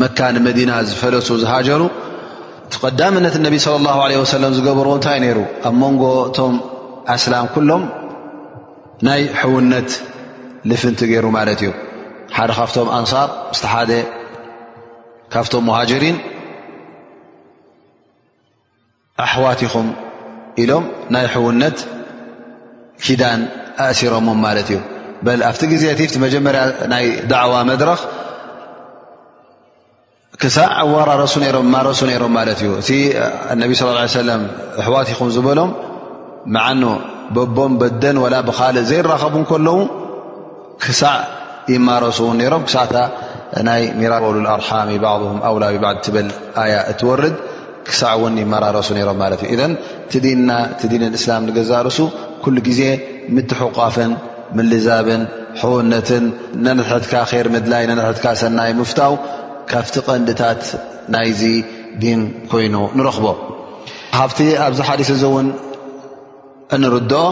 መካ 0.03 0.19
ንመዲና 0.37 0.71
ዝፈለሱ 0.89 1.29
ዝሃጀሩ 1.43 1.83
ቀዳምነት 2.83 3.35
ነቢ 3.47 3.55
صለى 3.65 3.73
اله 3.81 3.97
ለه 4.11 4.21
ሰለም 4.35 4.53
ዝገብርዎ 4.59 4.93
እንታይ 4.99 5.19
ነይሩ 5.25 5.39
ኣብ 5.69 5.75
መንጎ 5.83 6.03
እቶም 6.29 6.55
ኣስላም 7.17 7.47
ኩሎም 7.55 7.83
ናይ 9.07 9.21
ሕውነት 9.41 9.91
ልፍንቲ 10.71 11.01
ገይሩ 11.11 11.27
ማለት 11.39 11.61
እዩ 11.65 11.71
ሓደ 12.37 12.51
ካብቶም 12.59 12.89
ኣንሳር 12.99 13.29
ስቲ 13.57 13.67
ሓደ 13.75 13.91
ካብቶም 15.33 15.63
ሙሃጅሪን 15.69 16.17
ኣحዋትኹም 19.27 19.87
ኢሎም 20.63 20.85
ናይ 21.15 21.25
حውነት 21.33 21.79
ኪዳን 23.05 23.41
ኣእሲሮሞ 23.87 24.27
ማ 24.45 24.51
እዩ 24.61 24.71
ኣብቲ 25.51 25.63
ዜ 25.83 26.19
መጀመርያ 26.25 26.63
ናይ 26.93 27.05
عዋ 27.43 27.53
መድረኽ 27.71 28.01
ክሳዕ 30.43 30.71
ዋራሱ 30.95 31.35
ሱ 32.01 32.05
ም 32.31 32.39
እ 32.53 32.55
እ 33.51 33.55
ነቢ 33.63 33.71
صى 33.81 34.37
ኣሕዋትኹም 34.83 35.29
ዝበሎም 35.37 35.71
ዓኑ 36.67 36.83
በቦም 37.37 37.73
በደን 37.81 38.19
ብካልእ 38.49 38.85
ዘይራኸቡ 38.93 39.35
ከለዉ 39.51 39.77
ክሳዕ 40.85 41.17
ይማረሱ 41.77 42.19
ሮም 42.55 42.63
ክሳ 42.69 42.77
ናይ 43.67 43.83
ራ 44.13 44.15
ሉ 44.37 44.47
ኣር 44.57 44.61
ባه 45.05 45.23
أوላ 45.51 45.65
ል 45.75 46.29
ያ 46.73 46.77
እትወርድ 46.93 47.37
ክሳዕ 47.91 48.11
እውን 48.19 48.35
ይመራረሱ 48.43 48.89
ነሮም 48.97 49.19
ማለት 49.23 49.41
እዩ 49.55 49.59
እ 49.65 49.69
እቲ 50.17 50.25
ንና 50.41 50.51
እ 50.79 50.87
ዲን 50.93 51.03
እስላም 51.19 51.43
ንገዛርእሱ 51.49 51.99
ኩሉ 52.45 52.57
ግዜ 52.69 52.81
ምትሕቋፍን 53.35 54.13
ምልዛብን 54.57 55.23
ሕውነትን 55.61 56.25
ነነሕትካ 56.65 57.13
ር 57.45 57.47
ምድላይ 57.55 57.85
ነነሕትካ 57.91 58.27
ሰናይ 58.43 58.73
ምፍታው 58.81 59.15
ካብቲ 59.71 59.95
ቀንዲታት 60.07 60.63
ናይዚ 61.15 61.43
ዲን 62.03 62.21
ኮይኑ 62.53 62.77
ንረኽቦ 62.99 63.27
ካብቲ 64.17 64.39
ኣብዚ 64.67 64.79
ሓዲሰ 64.89 65.11
ዚእውን 65.23 65.49
እንርድኦ 66.77 67.23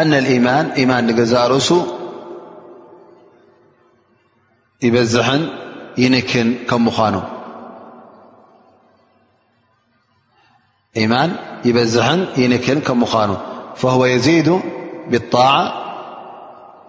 ኣነ 0.00 0.12
ማን 0.46 0.66
ማን 0.90 1.04
ንገዛርእሱ 1.10 1.70
ይበዝሐን 4.86 5.42
ይንክን 6.02 6.48
ከም 6.70 6.82
ምዃኑ 6.86 7.14
إي 11.00 11.04
يበዝ 11.68 11.96
ይنክል 12.42 12.78
مዃኑ 13.00 13.30
فهو 13.80 14.02
يዚد 14.14 14.48
بالطعة 15.10 15.62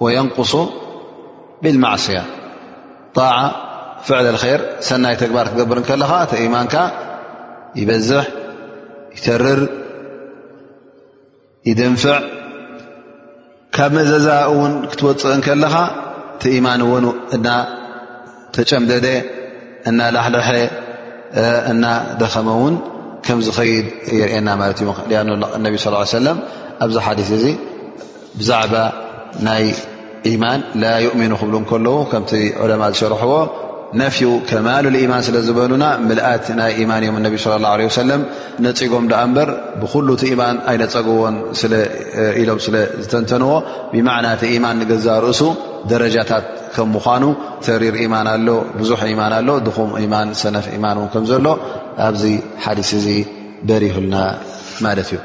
ويንقص 0.03 0.53
بالمصي 1.61 2.17
طع 3.17 3.33
ፍዕل 4.07 4.27
ر 4.41 4.61
ሰናይ 4.87 5.15
ግባር 5.29 5.47
قብር 5.57 5.77
يማን 6.45 6.67
يበዝ 7.81 8.09
يተርር 9.17 9.61
يድንፍع 11.69 12.17
ካብ 13.75 13.93
ዘዛ 14.11 14.27
ትወፅእ 14.97 15.47
ለኻ 15.63 15.75
ቲيማን 16.41 16.81
ተጨምደ 18.55 19.05
እ 19.89 19.91
ላልح 19.99 20.47
እ 21.71 21.73
ደመ 22.21 22.47
ውን 22.61 22.75
ከም 23.27 23.39
ዝከይድ 23.45 23.85
የርአና 24.17 24.49
ማለት 24.59 24.79
እዩነቢ 25.11 25.73
صى 25.83 26.05
ሰለ 26.17 26.27
ኣብዚ 26.83 26.95
ሓዲث 27.05 27.29
እዚ 27.37 27.45
ብዛዕባ 28.39 28.75
ናይ 29.47 29.63
يማን 30.33 30.59
ላ 30.83 30.85
يؤሚኑ 31.05 31.31
ክብሉ 31.41 31.55
ከለዉ 31.69 31.95
ከምቲ 32.11 32.31
ዑለማ 32.63 32.83
ዝሸርሕዎ 32.93 33.33
ነፊዩ 34.01 34.29
ከማሉኢማን 34.49 35.21
ስለ 35.27 35.35
ዝበሉና 35.47 35.85
ምልኣት 36.07 36.47
ናይ 36.59 36.71
ኢማን 36.83 37.03
እዮም 37.05 37.17
እነቢ 37.19 37.35
ለ 37.51 37.59
ላ 37.65 37.69
ሰለም 37.99 38.21
ነፅጎም 38.65 39.05
ዳኣ 39.11 39.21
ምበር 39.31 39.49
ብኩሉ 39.81 40.07
እቲ 40.17 40.23
ኢማን 40.33 40.57
ዓይነፀጉቦን 40.71 41.35
ኢሎም 42.41 42.59
ስለዝተንተንዎ 42.65 43.51
ብማዕና 43.93 44.27
እቲ 44.37 44.43
ኢማን 44.57 44.77
ንገዛ 44.81 45.07
ርእሱ 45.27 45.41
ደረጃታት 45.93 46.45
ከም 46.75 46.89
ምኳኑ 46.95 47.23
ተሪር 47.67 47.95
ኢማን 48.07 48.29
ኣሎ 48.33 48.47
ብዙሕ 48.81 49.01
ኢማን 49.13 49.35
ኣሎ 49.39 49.49
ድኹም 49.67 49.91
ኢማን 50.05 50.29
ሰነፍ 50.43 50.67
ኢማን 50.77 50.97
እውን 51.01 51.09
ከምዘሎ 51.15 51.47
ኣብዚ 52.09 52.23
ሓዲስ 52.67 52.91
እዚ 52.99 53.07
ደሪይህልና 53.71 54.15
ማለት 54.85 55.09
እዩ 55.11 55.19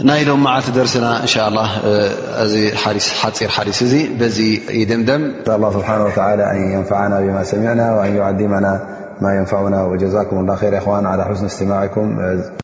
نيلم 0.00 0.42
معت 0.42 0.70
درسنا 0.70 1.22
إن 1.22 1.26
شاء 1.26 1.48
الله 1.48 1.68
ثحر 2.74 3.48
حدث 3.48 3.82
ي 3.92 4.08
بي 4.18 4.62
ي 4.70 4.84
دمدم 4.84 5.32
أس 5.42 5.48
الله 5.50 5.70
سبحانه 5.72 6.04
وتعالى 6.04 6.50
أن 6.50 6.72
ينفعنا 6.72 7.20
بما 7.20 7.44
سمعنا 7.44 7.94
وأن 7.96 8.16
يعدمنا 8.16 8.80
ما 9.20 9.34
ينفعنا 9.36 9.84
وجزاكم 9.84 10.38
الله 10.38 10.56
خير 10.56 10.78
اخوان 10.78 11.06
على 11.06 11.24
حسن 11.24 11.44
استماعكم 11.44 12.54